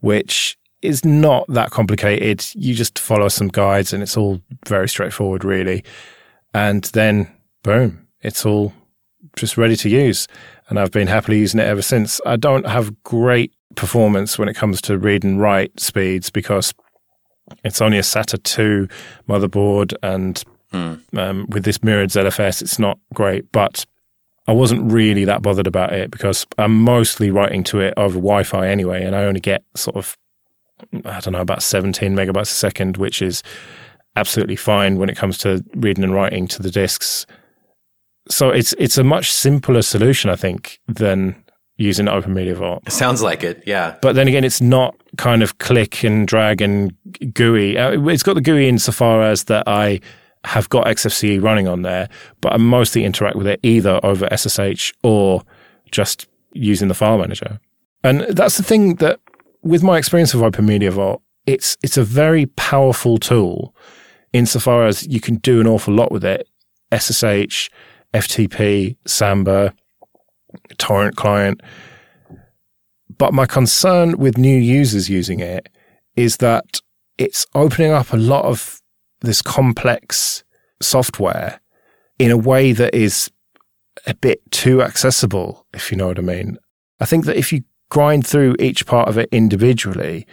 which 0.00 0.58
is 0.86 1.04
not 1.04 1.46
that 1.48 1.70
complicated. 1.70 2.44
You 2.54 2.74
just 2.74 2.98
follow 2.98 3.28
some 3.28 3.48
guides 3.48 3.92
and 3.92 4.02
it's 4.02 4.16
all 4.16 4.40
very 4.66 4.88
straightforward, 4.88 5.44
really. 5.44 5.84
And 6.54 6.84
then, 6.84 7.28
boom, 7.62 8.06
it's 8.22 8.46
all 8.46 8.72
just 9.36 9.56
ready 9.56 9.76
to 9.76 9.88
use. 9.88 10.26
And 10.68 10.78
I've 10.78 10.90
been 10.90 11.06
happily 11.06 11.38
using 11.38 11.60
it 11.60 11.66
ever 11.66 11.82
since. 11.82 12.20
I 12.24 12.36
don't 12.36 12.66
have 12.66 13.02
great 13.02 13.52
performance 13.74 14.38
when 14.38 14.48
it 14.48 14.56
comes 14.56 14.80
to 14.82 14.98
read 14.98 15.22
and 15.22 15.40
write 15.40 15.78
speeds 15.78 16.30
because 16.30 16.74
it's 17.64 17.80
only 17.80 17.98
a 17.98 18.02
SATA 18.02 18.42
2 18.42 18.88
motherboard. 19.28 19.94
And 20.02 20.42
mm. 20.72 21.18
um, 21.18 21.46
with 21.50 21.64
this 21.64 21.82
mirrored 21.82 22.10
ZFS, 22.10 22.62
it's 22.62 22.78
not 22.78 22.98
great. 23.14 23.52
But 23.52 23.86
I 24.48 24.52
wasn't 24.52 24.90
really 24.90 25.24
that 25.24 25.42
bothered 25.42 25.66
about 25.66 25.92
it 25.92 26.10
because 26.10 26.46
I'm 26.58 26.80
mostly 26.80 27.30
writing 27.30 27.64
to 27.64 27.80
it 27.80 27.94
over 27.96 28.14
Wi 28.14 28.42
Fi 28.44 28.68
anyway. 28.68 29.04
And 29.04 29.14
I 29.14 29.24
only 29.24 29.40
get 29.40 29.64
sort 29.74 29.96
of 29.96 30.16
I 31.04 31.20
don't 31.20 31.32
know, 31.32 31.40
about 31.40 31.62
17 31.62 32.14
megabytes 32.14 32.42
a 32.42 32.46
second, 32.46 32.96
which 32.96 33.22
is 33.22 33.42
absolutely 34.16 34.56
fine 34.56 34.98
when 34.98 35.08
it 35.08 35.16
comes 35.16 35.38
to 35.38 35.64
reading 35.74 36.04
and 36.04 36.14
writing 36.14 36.46
to 36.48 36.62
the 36.62 36.70
disks. 36.70 37.26
So 38.28 38.50
it's 38.50 38.74
it's 38.78 38.98
a 38.98 39.04
much 39.04 39.30
simpler 39.30 39.82
solution, 39.82 40.30
I 40.30 40.36
think, 40.36 40.80
than 40.88 41.42
using 41.76 42.08
Open 42.08 42.34
Media 42.34 42.54
Vault. 42.54 42.82
It 42.86 42.92
sounds 42.92 43.22
like 43.22 43.44
it, 43.44 43.62
yeah. 43.66 43.96
But 44.00 44.14
then 44.14 44.28
again, 44.28 44.44
it's 44.44 44.60
not 44.60 44.96
kind 45.18 45.42
of 45.42 45.58
click 45.58 46.02
and 46.02 46.26
drag 46.26 46.62
and 46.62 46.94
GUI. 47.34 47.78
Uh, 47.78 48.08
it's 48.08 48.22
got 48.22 48.34
the 48.34 48.40
GUI 48.40 48.68
insofar 48.68 49.22
as 49.22 49.44
that 49.44 49.64
I 49.68 50.00
have 50.44 50.68
got 50.68 50.86
XFCE 50.86 51.42
running 51.42 51.68
on 51.68 51.82
there, 51.82 52.08
but 52.40 52.52
I 52.52 52.56
mostly 52.56 53.04
interact 53.04 53.36
with 53.36 53.46
it 53.46 53.60
either 53.62 54.00
over 54.02 54.28
SSH 54.34 54.92
or 55.02 55.42
just 55.90 56.26
using 56.52 56.88
the 56.88 56.94
file 56.94 57.18
manager. 57.18 57.60
And 58.02 58.20
that's 58.20 58.56
the 58.56 58.62
thing 58.62 58.96
that 58.96 59.20
with 59.66 59.82
my 59.82 59.98
experience 59.98 60.32
of 60.32 60.42
Open 60.42 60.64
Media 60.64 60.90
Vault, 60.90 61.22
it's 61.46 61.76
it's 61.82 61.96
a 61.96 62.04
very 62.04 62.46
powerful 62.46 63.18
tool 63.18 63.74
insofar 64.32 64.86
as 64.86 65.06
you 65.06 65.20
can 65.20 65.36
do 65.36 65.60
an 65.60 65.66
awful 65.66 65.94
lot 65.94 66.12
with 66.12 66.24
it. 66.24 66.48
SSH, 66.92 67.68
FTP, 68.14 68.96
Samba, 69.06 69.74
torrent 70.78 71.16
client. 71.16 71.60
But 73.18 73.34
my 73.34 73.46
concern 73.46 74.18
with 74.18 74.38
new 74.38 74.56
users 74.56 75.08
using 75.08 75.40
it 75.40 75.68
is 76.16 76.38
that 76.38 76.80
it's 77.18 77.46
opening 77.54 77.92
up 77.92 78.12
a 78.12 78.16
lot 78.16 78.44
of 78.44 78.80
this 79.20 79.42
complex 79.42 80.44
software 80.80 81.60
in 82.18 82.30
a 82.30 82.36
way 82.36 82.72
that 82.72 82.94
is 82.94 83.30
a 84.06 84.14
bit 84.14 84.40
too 84.50 84.82
accessible, 84.82 85.66
if 85.74 85.90
you 85.90 85.96
know 85.96 86.08
what 86.08 86.18
I 86.18 86.22
mean. 86.22 86.58
I 87.00 87.06
think 87.06 87.24
that 87.24 87.36
if 87.36 87.52
you 87.52 87.62
grind 87.88 88.26
through 88.26 88.56
each 88.58 88.86
part 88.86 89.08
of 89.08 89.18
it 89.18 89.28
individually, 89.32 90.26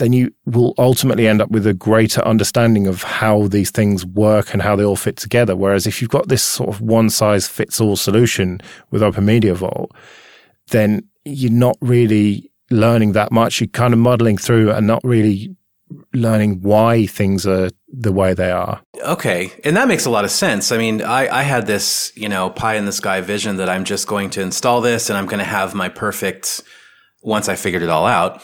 then 0.00 0.12
you 0.12 0.34
will 0.46 0.74
ultimately 0.78 1.28
end 1.28 1.42
up 1.42 1.50
with 1.50 1.66
a 1.66 1.74
greater 1.74 2.22
understanding 2.22 2.86
of 2.86 3.02
how 3.02 3.46
these 3.48 3.70
things 3.70 4.04
work 4.04 4.52
and 4.52 4.62
how 4.62 4.74
they 4.74 4.84
all 4.84 4.96
fit 4.96 5.16
together. 5.16 5.54
Whereas 5.54 5.86
if 5.86 6.00
you've 6.00 6.10
got 6.10 6.28
this 6.28 6.42
sort 6.42 6.70
of 6.70 6.80
one 6.80 7.10
size 7.10 7.46
fits 7.46 7.80
all 7.80 7.96
solution 7.96 8.60
with 8.90 9.02
Open 9.02 9.26
Media 9.26 9.54
Vault, 9.54 9.92
then 10.68 11.06
you're 11.24 11.52
not 11.52 11.76
really 11.80 12.50
learning 12.70 13.12
that 13.12 13.30
much. 13.30 13.60
You're 13.60 13.68
kind 13.68 13.92
of 13.92 14.00
muddling 14.00 14.38
through 14.38 14.70
and 14.72 14.86
not 14.86 15.02
really 15.04 15.54
learning 16.14 16.60
why 16.62 17.06
things 17.06 17.46
are 17.46 17.70
the 17.88 18.12
way 18.12 18.32
they 18.32 18.50
are. 18.50 18.80
Okay. 19.02 19.52
And 19.64 19.76
that 19.76 19.88
makes 19.88 20.06
a 20.06 20.10
lot 20.10 20.24
of 20.24 20.30
sense. 20.30 20.70
I 20.70 20.78
mean, 20.78 21.02
I, 21.02 21.28
I 21.28 21.42
had 21.42 21.66
this, 21.66 22.12
you 22.14 22.28
know, 22.28 22.48
pie 22.50 22.76
in 22.76 22.86
the 22.86 22.92
sky 22.92 23.20
vision 23.20 23.56
that 23.56 23.68
I'm 23.68 23.84
just 23.84 24.06
going 24.06 24.30
to 24.30 24.40
install 24.40 24.80
this 24.80 25.10
and 25.10 25.18
I'm 25.18 25.26
going 25.26 25.40
to 25.40 25.44
have 25.44 25.74
my 25.74 25.88
perfect 25.88 26.62
once 27.22 27.48
I 27.48 27.56
figured 27.56 27.82
it 27.82 27.88
all 27.88 28.06
out, 28.06 28.42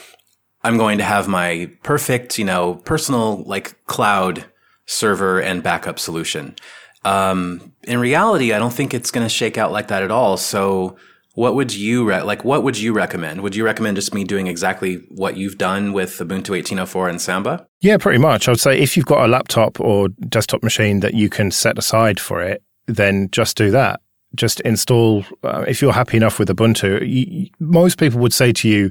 I'm 0.62 0.76
going 0.76 0.98
to 0.98 1.04
have 1.04 1.28
my 1.28 1.70
perfect, 1.82 2.38
you 2.38 2.44
know, 2.44 2.74
personal 2.74 3.42
like 3.44 3.84
cloud 3.86 4.44
server 4.86 5.40
and 5.40 5.62
backup 5.62 5.98
solution. 5.98 6.56
Um, 7.04 7.72
in 7.84 8.00
reality, 8.00 8.52
I 8.52 8.58
don't 8.58 8.72
think 8.72 8.92
it's 8.92 9.10
going 9.10 9.24
to 9.24 9.28
shake 9.32 9.58
out 9.58 9.70
like 9.70 9.88
that 9.88 10.02
at 10.02 10.10
all. 10.10 10.36
So, 10.36 10.96
what 11.34 11.54
would 11.54 11.72
you 11.74 12.08
re- 12.08 12.22
like? 12.22 12.44
What 12.44 12.64
would 12.64 12.78
you 12.78 12.92
recommend? 12.92 13.42
Would 13.42 13.54
you 13.54 13.64
recommend 13.64 13.96
just 13.96 14.14
me 14.14 14.24
doing 14.24 14.46
exactly 14.46 14.96
what 15.10 15.36
you've 15.36 15.58
done 15.58 15.92
with 15.92 16.18
Ubuntu 16.18 16.58
18.04 16.58 17.10
and 17.10 17.20
Samba? 17.20 17.66
Yeah, 17.80 17.98
pretty 17.98 18.18
much. 18.18 18.48
I 18.48 18.52
would 18.52 18.60
say 18.60 18.78
if 18.80 18.96
you've 18.96 19.06
got 19.06 19.24
a 19.24 19.28
laptop 19.28 19.78
or 19.78 20.08
desktop 20.08 20.62
machine 20.62 21.00
that 21.00 21.14
you 21.14 21.28
can 21.28 21.50
set 21.50 21.78
aside 21.78 22.18
for 22.18 22.42
it, 22.42 22.62
then 22.86 23.28
just 23.30 23.56
do 23.56 23.70
that 23.70 24.00
just 24.34 24.60
install, 24.60 25.24
uh, 25.42 25.64
if 25.66 25.80
you're 25.80 25.92
happy 25.92 26.16
enough 26.16 26.38
with 26.38 26.48
Ubuntu, 26.48 27.06
you, 27.08 27.48
most 27.58 27.98
people 27.98 28.20
would 28.20 28.32
say 28.32 28.52
to 28.52 28.68
you, 28.68 28.90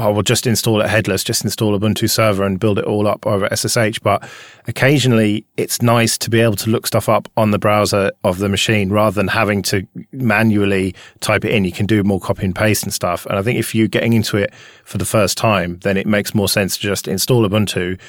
oh, 0.00 0.12
well, 0.12 0.22
just 0.22 0.46
install 0.46 0.80
it 0.80 0.88
headless, 0.88 1.22
just 1.22 1.44
install 1.44 1.78
Ubuntu 1.78 2.08
server 2.08 2.44
and 2.44 2.58
build 2.58 2.78
it 2.78 2.86
all 2.86 3.06
up 3.06 3.26
over 3.26 3.48
SSH. 3.54 3.98
But 3.98 4.26
occasionally 4.66 5.44
it's 5.58 5.82
nice 5.82 6.16
to 6.18 6.30
be 6.30 6.40
able 6.40 6.56
to 6.56 6.70
look 6.70 6.86
stuff 6.86 7.08
up 7.08 7.28
on 7.36 7.50
the 7.50 7.58
browser 7.58 8.10
of 8.24 8.38
the 8.38 8.48
machine 8.48 8.90
rather 8.90 9.14
than 9.14 9.28
having 9.28 9.60
to 9.62 9.86
manually 10.12 10.94
type 11.20 11.44
it 11.44 11.52
in. 11.52 11.66
You 11.66 11.72
can 11.72 11.84
do 11.84 12.02
more 12.02 12.20
copy 12.20 12.46
and 12.46 12.56
paste 12.56 12.82
and 12.82 12.94
stuff. 12.94 13.26
And 13.26 13.38
I 13.38 13.42
think 13.42 13.58
if 13.58 13.74
you're 13.74 13.88
getting 13.88 14.14
into 14.14 14.38
it 14.38 14.54
for 14.84 14.96
the 14.96 15.04
first 15.04 15.36
time, 15.36 15.78
then 15.82 15.98
it 15.98 16.06
makes 16.06 16.34
more 16.34 16.48
sense 16.48 16.76
to 16.76 16.82
just 16.82 17.06
install 17.06 17.46
Ubuntu 17.46 18.00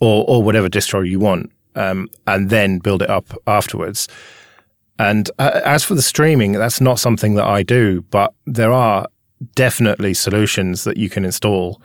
or, 0.00 0.24
or 0.26 0.42
whatever 0.42 0.68
distro 0.68 1.06
you 1.06 1.20
want. 1.20 1.52
Um, 1.74 2.08
and 2.26 2.50
then 2.50 2.78
build 2.78 3.02
it 3.02 3.10
up 3.10 3.26
afterwards. 3.46 4.08
And 4.98 5.30
uh, 5.38 5.60
as 5.64 5.84
for 5.84 5.94
the 5.94 6.02
streaming, 6.02 6.52
that's 6.52 6.80
not 6.80 6.98
something 6.98 7.34
that 7.34 7.46
I 7.46 7.62
do, 7.62 8.02
but 8.10 8.34
there 8.46 8.72
are 8.72 9.06
definitely 9.54 10.14
solutions 10.14 10.84
that 10.84 10.96
you 10.96 11.08
can 11.08 11.24
install 11.24 11.80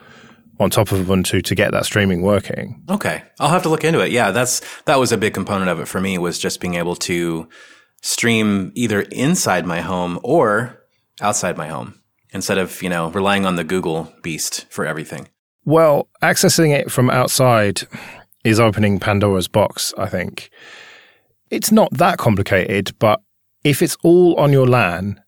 on 0.60 0.70
top 0.70 0.92
of 0.92 1.00
Ubuntu 1.00 1.44
to 1.44 1.56
get 1.56 1.72
that 1.72 1.86
streaming 1.86 2.22
working. 2.22 2.84
Okay. 2.90 3.24
I'll 3.40 3.50
have 3.50 3.64
to 3.64 3.70
look 3.70 3.84
into 3.84 4.00
it. 4.00 4.12
Yeah, 4.12 4.32
that's 4.32 4.62
that 4.86 5.00
was 5.00 5.12
a 5.12 5.18
big 5.18 5.34
component 5.34 5.70
of 5.70 5.80
it 5.80 5.88
for 5.88 6.02
me 6.02 6.18
was 6.18 6.40
just 6.40 6.60
being 6.60 6.76
able 6.76 6.96
to 6.98 7.48
stream 8.02 8.72
either 8.76 9.02
inside 9.02 9.66
my 9.66 9.82
home 9.82 10.20
or 10.24 10.84
outside 11.22 11.58
my 11.58 11.68
home 11.68 12.00
instead 12.32 12.58
of, 12.58 12.82
you 12.82 12.90
know, 12.90 13.10
relying 13.12 13.46
on 13.46 13.56
the 13.56 13.64
Google 13.64 14.12
beast 14.24 14.66
for 14.70 14.86
everything. 14.86 15.30
Well, 15.66 16.10
accessing 16.22 16.76
it 16.78 16.92
from 16.92 17.10
outside 17.10 17.84
is 18.44 18.60
opening 18.60 19.00
Pandora's 19.00 19.48
box, 19.48 19.94
I 19.98 20.08
think 20.08 20.50
it's 21.54 21.72
not 21.72 21.94
that 21.94 22.18
complicated, 22.18 22.92
but 22.98 23.22
if 23.64 23.82
it's 23.82 23.96
all 24.04 24.36
on 24.40 24.52
your 24.52 24.68
LAN 24.68 25.22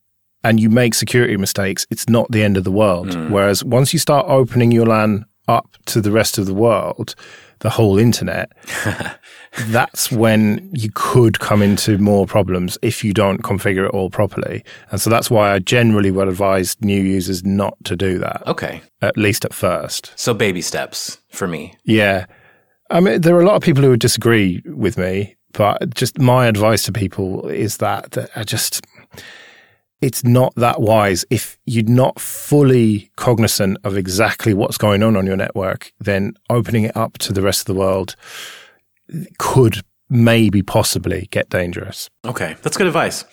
and 0.43 0.59
you 0.59 0.69
make 0.69 0.95
security 0.95 1.38
mistakes, 1.38 1.85
it's 1.91 2.09
not 2.09 2.29
the 2.31 2.43
end 2.43 2.57
of 2.57 2.63
the 2.63 2.71
world. 2.71 3.09
Mm. 3.09 3.29
Whereas 3.29 3.63
once 3.63 3.93
you 3.93 3.99
start 3.99 4.25
opening 4.27 4.71
your 4.71 4.88
LAN 4.88 5.25
up 5.47 5.77
to 5.85 6.01
the 6.01 6.11
rest 6.11 6.39
of 6.39 6.47
the 6.47 6.53
world, 6.53 7.13
the 7.59 7.69
whole 7.69 7.99
internet, 7.99 8.51
that's 9.67 10.11
when 10.11 10.67
you 10.73 10.89
could 10.95 11.39
come 11.39 11.61
into 11.61 11.99
more 11.99 12.25
problems 12.25 12.75
if 12.81 13.03
you 13.03 13.13
don't 13.13 13.43
configure 13.43 13.85
it 13.85 13.91
all 13.91 14.09
properly. 14.09 14.63
And 14.89 14.99
so 14.99 15.11
that's 15.11 15.29
why 15.29 15.51
I 15.51 15.59
generally 15.59 16.09
would 16.09 16.27
advise 16.27 16.75
new 16.81 17.01
users 17.01 17.43
not 17.43 17.77
to 17.85 17.95
do 17.95 18.17
that. 18.17 18.41
Okay. 18.47 18.81
At 19.03 19.15
least 19.15 19.45
at 19.45 19.53
first. 19.53 20.11
So 20.15 20.33
baby 20.33 20.61
steps 20.61 21.19
for 21.29 21.47
me. 21.47 21.75
Yeah. 21.83 22.25
I 22.89 22.99
mean, 22.99 23.21
there 23.21 23.35
are 23.35 23.41
a 23.41 23.45
lot 23.45 23.55
of 23.55 23.61
people 23.61 23.83
who 23.83 23.91
would 23.91 23.99
disagree 23.99 24.63
with 24.65 24.97
me 24.97 25.35
but 25.57 25.93
just 25.95 26.19
my 26.19 26.47
advice 26.47 26.83
to 26.83 26.91
people 26.91 27.47
is 27.47 27.77
that, 27.77 28.11
that 28.11 28.29
I 28.35 28.43
just, 28.43 28.85
it's 30.01 30.23
not 30.23 30.53
that 30.55 30.81
wise. 30.81 31.25
If 31.29 31.57
you're 31.65 31.83
not 31.83 32.19
fully 32.19 33.11
cognizant 33.15 33.77
of 33.83 33.97
exactly 33.97 34.53
what's 34.53 34.77
going 34.77 35.03
on 35.03 35.15
on 35.15 35.25
your 35.25 35.37
network, 35.37 35.93
then 35.99 36.33
opening 36.49 36.83
it 36.83 36.97
up 36.97 37.17
to 37.19 37.33
the 37.33 37.41
rest 37.41 37.61
of 37.61 37.65
the 37.67 37.79
world 37.79 38.15
could 39.37 39.81
maybe 40.09 40.61
possibly 40.61 41.27
get 41.31 41.49
dangerous. 41.49 42.09
Okay, 42.25 42.55
that's 42.61 42.77
good 42.77 42.87
advice. 42.87 43.23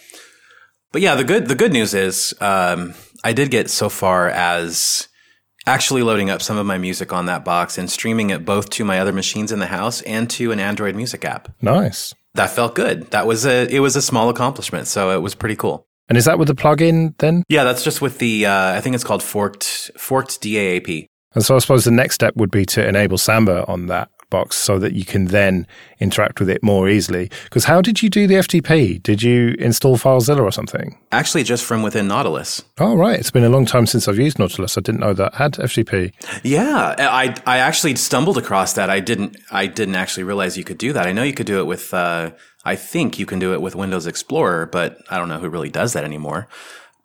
But 0.93 1.03
yeah, 1.03 1.15
the 1.15 1.25
good 1.25 1.49
the 1.49 1.55
good 1.55 1.73
news 1.73 1.95
is 1.95 2.35
um, 2.41 2.95
I 3.25 3.33
did 3.33 3.51
get 3.51 3.71
so 3.71 3.89
far 3.89 4.29
as 4.29 5.09
actually 5.67 6.03
loading 6.03 6.31
up 6.31 6.43
some 6.43 6.57
of 6.57 6.67
my 6.67 6.79
music 6.79 7.13
on 7.13 7.27
that 7.27 7.45
box 7.45 7.79
and 7.79 7.91
streaming 7.91 8.31
it 8.31 8.45
both 8.45 8.71
to 8.71 8.85
my 8.85 8.99
other 8.99 9.13
machines 9.13 9.53
in 9.53 9.59
the 9.59 9.67
house 9.67 10.03
and 10.03 10.29
to 10.31 10.53
an 10.53 10.61
Android 10.61 10.95
music 10.95 11.25
app. 11.25 11.49
Nice. 11.61 12.15
That 12.35 12.51
felt 12.51 12.75
good. 12.75 13.11
That 13.11 13.27
was 13.27 13.45
a 13.45 13.69
it 13.69 13.81
was 13.81 13.95
a 13.95 14.03
small 14.03 14.29
accomplishment, 14.31 14.87
so 14.87 15.11
it 15.11 15.21
was 15.21 15.35
pretty 15.35 15.57
cool. 15.57 15.87
And 16.09 16.17
is 16.19 16.25
that 16.25 16.39
with 16.39 16.49
the 16.49 16.55
plugin 16.55 17.17
then? 17.19 17.43
Yeah, 17.49 17.65
that's 17.65 17.85
just 17.85 18.01
with 18.01 18.19
the 18.19 18.47
uh, 18.47 18.75
I 18.75 18.81
think 18.81 18.95
it's 18.95 19.05
called 19.05 19.23
forked 19.23 19.91
forked 19.99 20.41
DAAP. 20.41 21.07
And 21.35 21.45
so 21.45 21.57
I 21.57 21.59
suppose 21.59 21.85
the 21.85 21.91
next 21.91 22.15
step 22.15 22.37
would 22.37 22.51
be 22.51 22.65
to 22.67 22.87
enable 22.87 23.19
Samba 23.19 23.67
on 23.67 23.87
that 23.87 24.11
box 24.33 24.57
so 24.57 24.79
that 24.81 24.95
you 24.95 25.05
can 25.05 25.27
then 25.27 25.67
interact 26.01 26.41
with 26.41 26.51
it 26.51 26.63
more 26.63 26.89
easily. 26.89 27.31
Because 27.45 27.65
how 27.67 27.81
did 27.81 28.03
you 28.03 28.11
do 28.11 28.27
the 28.27 28.35
FTP? 28.35 29.01
Did 29.01 29.23
you 29.23 29.55
install 29.61 29.97
FileZilla 29.97 30.41
or 30.41 30.51
something? 30.51 30.99
Actually, 31.13 31.45
just 31.45 31.65
from 31.65 31.83
within 31.83 32.09
Nautilus. 32.09 32.65
Oh, 32.79 32.97
right. 32.97 33.21
It's 33.21 33.31
been 33.31 33.45
a 33.45 33.49
long 33.49 33.67
time 33.67 33.87
since 33.87 34.09
I've 34.09 34.19
used 34.19 34.41
Nautilus. 34.41 34.77
I 34.77 34.81
didn't 34.81 35.03
know 35.03 35.15
that 35.15 35.35
had 35.35 35.53
FTP. 35.53 36.13
Yeah, 36.43 36.97
I 36.99 37.35
I 37.47 37.59
actually 37.59 37.95
stumbled 37.95 38.39
across 38.39 38.73
that. 38.73 38.91
I 38.91 38.99
didn't 38.99 39.37
I 39.53 39.67
didn't 39.67 39.95
actually 39.95 40.25
realize 40.25 40.59
you 40.59 40.65
could 40.65 40.79
do 40.79 40.93
that. 40.95 41.07
I 41.07 41.13
know 41.13 41.23
you 41.23 41.35
could 41.35 41.47
do 41.47 41.61
it 41.61 41.67
with. 41.67 41.95
Uh, 41.95 42.33
I 42.65 42.77
think 42.77 43.19
you 43.19 43.27
can 43.27 43.39
do 43.39 43.53
it 43.53 43.61
with 43.61 43.75
Windows 43.75 44.07
Explorer, 44.07 44.67
but 44.67 44.99
I 45.11 45.19
don't 45.19 45.29
know 45.29 45.41
who 45.41 45.51
really 45.51 45.71
does 45.71 45.93
that 45.93 46.05
anymore. 46.05 46.49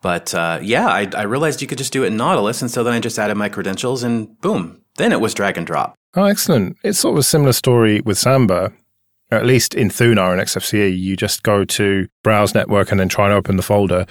But 0.00 0.32
uh, 0.34 0.60
yeah, 0.62 0.86
I, 0.86 1.08
I 1.16 1.22
realized 1.22 1.60
you 1.60 1.66
could 1.66 1.78
just 1.78 1.92
do 1.92 2.04
it 2.04 2.08
in 2.08 2.16
Nautilus, 2.16 2.62
and 2.62 2.70
so 2.70 2.84
then 2.84 2.94
I 2.94 3.00
just 3.00 3.18
added 3.18 3.36
my 3.36 3.48
credentials, 3.48 4.02
and 4.02 4.40
boom, 4.40 4.82
then 4.96 5.12
it 5.12 5.20
was 5.20 5.34
drag 5.34 5.56
and 5.58 5.66
drop. 5.66 5.96
Oh, 6.14 6.24
excellent. 6.24 6.76
It's 6.82 6.98
sort 6.98 7.14
of 7.14 7.18
a 7.18 7.22
similar 7.22 7.52
story 7.52 8.00
with 8.00 8.18
Samba. 8.18 8.72
At 9.30 9.44
least 9.44 9.74
in 9.74 9.90
Thunar 9.90 10.32
and 10.32 10.40
XFCE, 10.40 10.98
you 10.98 11.16
just 11.16 11.42
go 11.42 11.64
to 11.64 12.08
browse 12.22 12.54
network 12.54 12.90
and 12.90 12.98
then 12.98 13.10
try 13.10 13.26
and 13.26 13.34
open 13.34 13.56
the 13.56 13.62
folder, 13.62 14.06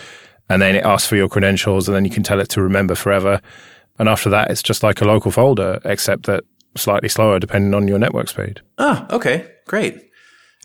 and 0.48 0.62
then 0.62 0.76
it 0.76 0.86
asks 0.86 1.10
for 1.10 1.16
your 1.16 1.28
credentials, 1.28 1.88
and 1.88 1.96
then 1.96 2.06
you 2.06 2.12
can 2.12 2.22
tell 2.22 2.40
it 2.40 2.50
to 2.50 2.62
remember 2.62 2.94
forever. 2.94 3.42
And 3.98 4.08
after 4.08 4.30
that, 4.30 4.52
it's 4.52 4.62
just 4.62 4.84
like 4.84 5.02
a 5.02 5.06
local 5.06 5.32
folder, 5.32 5.80
except 5.86 6.28
that 6.28 6.44
slightly 6.76 7.10
slower 7.10 7.40
depending 7.40 7.74
on 7.74 7.88
your 7.88 7.98
network 7.98 8.28
speed. 8.30 8.62
Ah, 8.78 9.08
okay, 9.12 9.50
great. 9.66 10.00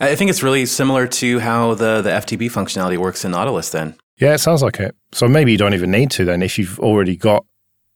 I 0.01 0.14
think 0.16 0.31
it's 0.31 0.42
really 0.42 0.66
similar 0.66 1.07
to 1.07 1.38
how 1.38 1.75
the, 1.75 2.03
the 2.03 2.11
FTP 2.11 2.51
functionality 2.51 2.99
works 2.99 3.25
in 3.25 3.31
Nautilus 3.31 3.71
then. 3.71 3.95
Yeah, 4.21 4.35
it 4.35 4.38
sounds 4.38 4.62
like 4.62 4.81
it. 4.81 4.95
So 5.12 5.29
maybe 5.29 5.53
you 5.53 5.59
don't 5.59 5.75
even 5.75 5.90
need 5.90 6.11
to 6.12 6.25
then 6.25 6.42
if 6.42 6.59
you've 6.59 6.79
already 6.81 7.16
got 7.16 7.45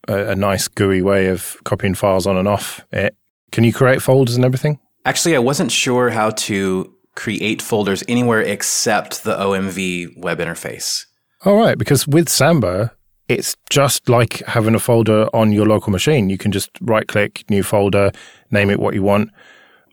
a, 0.09 0.29
a 0.31 0.35
nice 0.35 0.69
GUI 0.69 1.03
way 1.03 1.27
of 1.27 1.57
copying 1.65 1.95
files 1.95 2.27
on 2.27 2.37
and 2.37 2.49
off 2.49 2.85
it. 2.93 3.15
Can 3.53 3.65
you 3.65 3.73
create 3.73 4.03
folders 4.03 4.37
and 4.37 4.45
everything? 4.45 4.79
Actually, 5.05 5.37
I 5.37 5.41
wasn't 5.41 5.71
sure 5.71 6.11
how 6.11 6.31
to 6.31 6.93
create 7.15 7.63
folders 7.63 8.05
anywhere 8.09 8.41
except 8.41 9.25
the 9.25 9.37
OMV 9.37 10.19
web 10.19 10.39
interface. 10.39 11.07
All 11.45 11.57
right, 11.57 11.79
because 11.79 12.07
with 12.07 12.29
Samba, 12.29 12.93
it's 13.29 13.57
just 13.71 14.09
like 14.09 14.45
having 14.47 14.75
a 14.75 14.79
folder 14.79 15.29
on 15.35 15.53
your 15.53 15.67
local 15.67 15.91
machine. 15.91 16.31
You 16.31 16.39
can 16.39 16.53
just 16.53 16.71
right 16.81 17.07
click, 17.07 17.45
new 17.51 17.63
folder, 17.63 18.13
name 18.51 18.71
it 18.71 18.79
what 18.79 18.95
you 18.95 19.03
want, 19.03 19.31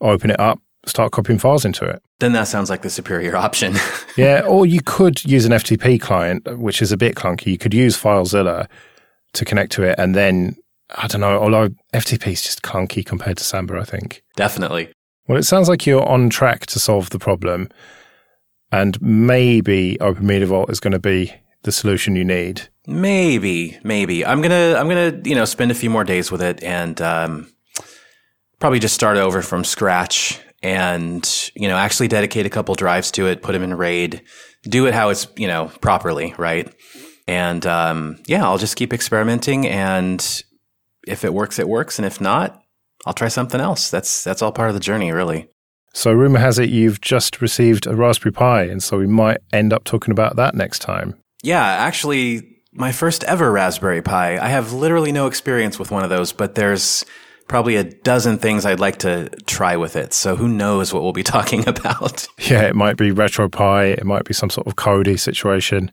open 0.01 0.31
it 0.31 0.39
up, 0.39 0.59
start 0.85 1.11
copying 1.11 1.39
files 1.39 1.65
into 1.65 1.85
it. 1.85 2.01
Then 2.19 2.33
that 2.33 2.47
sounds 2.47 2.69
like 2.69 2.81
the 2.81 2.89
superior 2.89 3.35
option. 3.35 3.75
yeah, 4.17 4.41
or 4.41 4.65
you 4.65 4.81
could 4.81 5.23
use 5.25 5.45
an 5.45 5.51
FTP 5.51 5.99
client, 5.99 6.57
which 6.57 6.81
is 6.81 6.91
a 6.91 6.97
bit 6.97 7.15
clunky. 7.15 7.47
You 7.47 7.57
could 7.57 7.73
use 7.73 7.99
FileZilla 7.99 8.67
to 9.33 9.45
connect 9.45 9.71
to 9.73 9.83
it, 9.83 9.95
and 9.97 10.15
then 10.15 10.55
I 10.93 11.07
don't 11.07 11.21
know. 11.21 11.39
Although 11.39 11.69
FTP 11.93 12.33
is 12.33 12.41
just 12.41 12.61
clunky 12.61 13.05
compared 13.05 13.37
to 13.37 13.43
Samba, 13.43 13.79
I 13.79 13.83
think. 13.83 14.23
Definitely. 14.35 14.91
Well, 15.27 15.37
it 15.37 15.43
sounds 15.43 15.69
like 15.69 15.85
you're 15.85 16.07
on 16.07 16.29
track 16.29 16.65
to 16.67 16.79
solve 16.79 17.09
the 17.09 17.19
problem, 17.19 17.69
and 18.71 19.01
maybe 19.01 19.99
Open 19.99 20.27
Media 20.27 20.47
Vault 20.47 20.69
is 20.69 20.79
going 20.79 20.91
to 20.91 20.99
be 20.99 21.33
the 21.63 21.71
solution 21.71 22.15
you 22.15 22.25
need. 22.25 22.67
Maybe, 22.85 23.79
maybe. 23.83 24.25
I'm 24.25 24.41
gonna, 24.41 24.75
I'm 24.75 24.89
gonna, 24.89 25.21
you 25.23 25.35
know, 25.35 25.45
spend 25.45 25.71
a 25.71 25.75
few 25.75 25.89
more 25.89 26.03
days 26.03 26.29
with 26.29 26.41
it 26.41 26.61
and 26.61 27.01
um, 27.01 27.47
probably 28.59 28.79
just 28.79 28.95
start 28.95 29.17
over 29.17 29.41
from 29.41 29.63
scratch 29.63 30.39
and 30.61 31.51
you 31.55 31.67
know 31.67 31.75
actually 31.75 32.07
dedicate 32.07 32.45
a 32.45 32.49
couple 32.49 32.75
drives 32.75 33.11
to 33.11 33.27
it, 33.27 33.41
put 33.41 33.51
them 33.51 33.63
in 33.63 33.73
RAID, 33.73 34.21
do 34.63 34.87
it 34.87 34.93
how 34.93 35.09
it's 35.09 35.27
you 35.35 35.47
know 35.47 35.71
properly, 35.81 36.33
right? 36.37 36.73
And 37.27 37.65
um, 37.65 38.21
yeah, 38.25 38.43
I'll 38.43 38.57
just 38.57 38.75
keep 38.75 38.93
experimenting, 38.93 39.67
and 39.67 40.43
if 41.07 41.23
it 41.23 41.33
works, 41.33 41.59
it 41.59 41.67
works, 41.67 41.99
and 41.99 42.05
if 42.05 42.19
not, 42.21 42.61
I'll 43.05 43.13
try 43.13 43.27
something 43.27 43.59
else. 43.59 43.89
That's 43.89 44.23
that's 44.23 44.41
all 44.41 44.51
part 44.51 44.69
of 44.69 44.75
the 44.75 44.79
journey, 44.79 45.11
really. 45.11 45.49
So, 45.93 46.11
rumor 46.11 46.39
has 46.39 46.57
it 46.57 46.69
you've 46.69 47.01
just 47.01 47.41
received 47.41 47.85
a 47.85 47.95
Raspberry 47.95 48.33
Pi, 48.33 48.63
and 48.63 48.81
so 48.81 48.97
we 48.97 49.07
might 49.07 49.37
end 49.51 49.73
up 49.73 49.83
talking 49.83 50.11
about 50.11 50.35
that 50.37 50.55
next 50.55 50.79
time. 50.79 51.15
Yeah, 51.43 51.63
actually, 51.63 52.61
my 52.71 52.91
first 52.91 53.23
ever 53.25 53.51
Raspberry 53.51 54.01
Pi. 54.01 54.37
I 54.39 54.47
have 54.47 54.73
literally 54.73 55.11
no 55.11 55.27
experience 55.27 55.77
with 55.77 55.91
one 55.91 56.03
of 56.03 56.09
those, 56.09 56.31
but 56.33 56.55
there's 56.55 57.05
probably 57.47 57.75
a 57.75 57.83
dozen 57.83 58.37
things 58.37 58.65
I'd 58.65 58.79
like 58.79 58.99
to 58.99 59.29
try 59.45 59.75
with 59.75 59.95
it. 59.95 60.13
So 60.13 60.35
who 60.35 60.47
knows 60.47 60.93
what 60.93 61.03
we'll 61.03 61.13
be 61.13 61.23
talking 61.37 61.67
about? 61.67 62.27
Yeah, 62.39 62.63
it 62.63 62.75
might 62.75 62.97
be 62.97 63.11
RetroPie. 63.11 63.93
It 63.93 64.05
might 64.05 64.25
be 64.25 64.33
some 64.33 64.49
sort 64.49 64.67
of 64.67 64.75
Kodi 64.75 65.19
situation. 65.19 65.91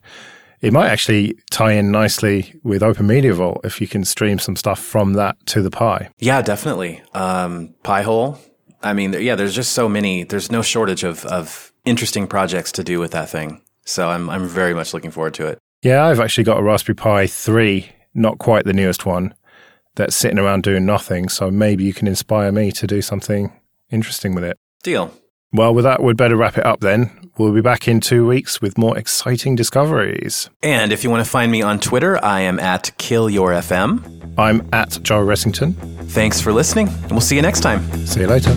It 0.61 0.73
might 0.73 0.89
actually 0.89 1.37
tie 1.49 1.73
in 1.73 1.91
nicely 1.91 2.59
with 2.63 2.83
Open 2.83 3.07
Media 3.07 3.33
Vault 3.33 3.61
if 3.63 3.81
you 3.81 3.87
can 3.87 4.05
stream 4.05 4.37
some 4.37 4.55
stuff 4.55 4.79
from 4.79 5.13
that 5.13 5.43
to 5.47 5.61
the 5.61 5.71
Pi. 5.71 6.09
Yeah, 6.19 6.41
definitely. 6.43 7.01
Um, 7.13 7.73
Pi-hole. 7.81 8.37
I 8.83 8.93
mean, 8.93 9.13
yeah, 9.13 9.35
there's 9.35 9.55
just 9.55 9.73
so 9.73 9.89
many. 9.89 10.23
There's 10.23 10.51
no 10.51 10.61
shortage 10.61 11.03
of, 11.03 11.25
of 11.25 11.73
interesting 11.85 12.27
projects 12.27 12.71
to 12.73 12.83
do 12.83 12.99
with 12.99 13.11
that 13.11 13.29
thing. 13.29 13.61
So 13.85 14.09
I'm 14.09 14.29
I'm 14.29 14.47
very 14.47 14.73
much 14.73 14.93
looking 14.93 15.11
forward 15.11 15.33
to 15.35 15.47
it. 15.47 15.59
Yeah, 15.81 16.05
I've 16.05 16.19
actually 16.19 16.43
got 16.43 16.59
a 16.59 16.63
Raspberry 16.63 16.95
Pi 16.95 17.25
3, 17.25 17.89
not 18.13 18.37
quite 18.37 18.65
the 18.65 18.73
newest 18.73 19.05
one, 19.05 19.33
that's 19.95 20.15
sitting 20.15 20.37
around 20.37 20.61
doing 20.61 20.85
nothing. 20.85 21.27
So 21.27 21.49
maybe 21.49 21.83
you 21.83 21.93
can 21.93 22.07
inspire 22.07 22.51
me 22.51 22.71
to 22.73 22.85
do 22.85 23.01
something 23.01 23.51
interesting 23.89 24.35
with 24.35 24.43
it. 24.43 24.57
Deal. 24.83 25.11
Well, 25.51 25.73
with 25.73 25.83
that, 25.83 26.01
we'd 26.01 26.17
better 26.17 26.37
wrap 26.37 26.57
it 26.57 26.65
up 26.65 26.81
then. 26.81 27.20
We'll 27.41 27.53
be 27.53 27.61
back 27.61 27.87
in 27.87 28.01
two 28.01 28.27
weeks 28.27 28.61
with 28.61 28.77
more 28.77 28.95
exciting 28.95 29.55
discoveries. 29.55 30.51
And 30.61 30.93
if 30.93 31.03
you 31.03 31.09
want 31.09 31.25
to 31.25 31.29
find 31.29 31.51
me 31.51 31.63
on 31.63 31.79
Twitter, 31.79 32.23
I 32.23 32.41
am 32.41 32.59
at 32.59 32.91
KillYourFM. 32.99 34.35
I'm 34.37 34.69
at 34.71 34.99
Joe 35.01 35.25
Ressington. 35.25 35.73
Thanks 36.11 36.39
for 36.39 36.53
listening, 36.53 36.87
and 36.87 37.11
we'll 37.11 37.19
see 37.19 37.35
you 37.35 37.41
next 37.41 37.61
time. 37.61 37.81
See 38.05 38.21
you 38.21 38.27
later. 38.27 38.51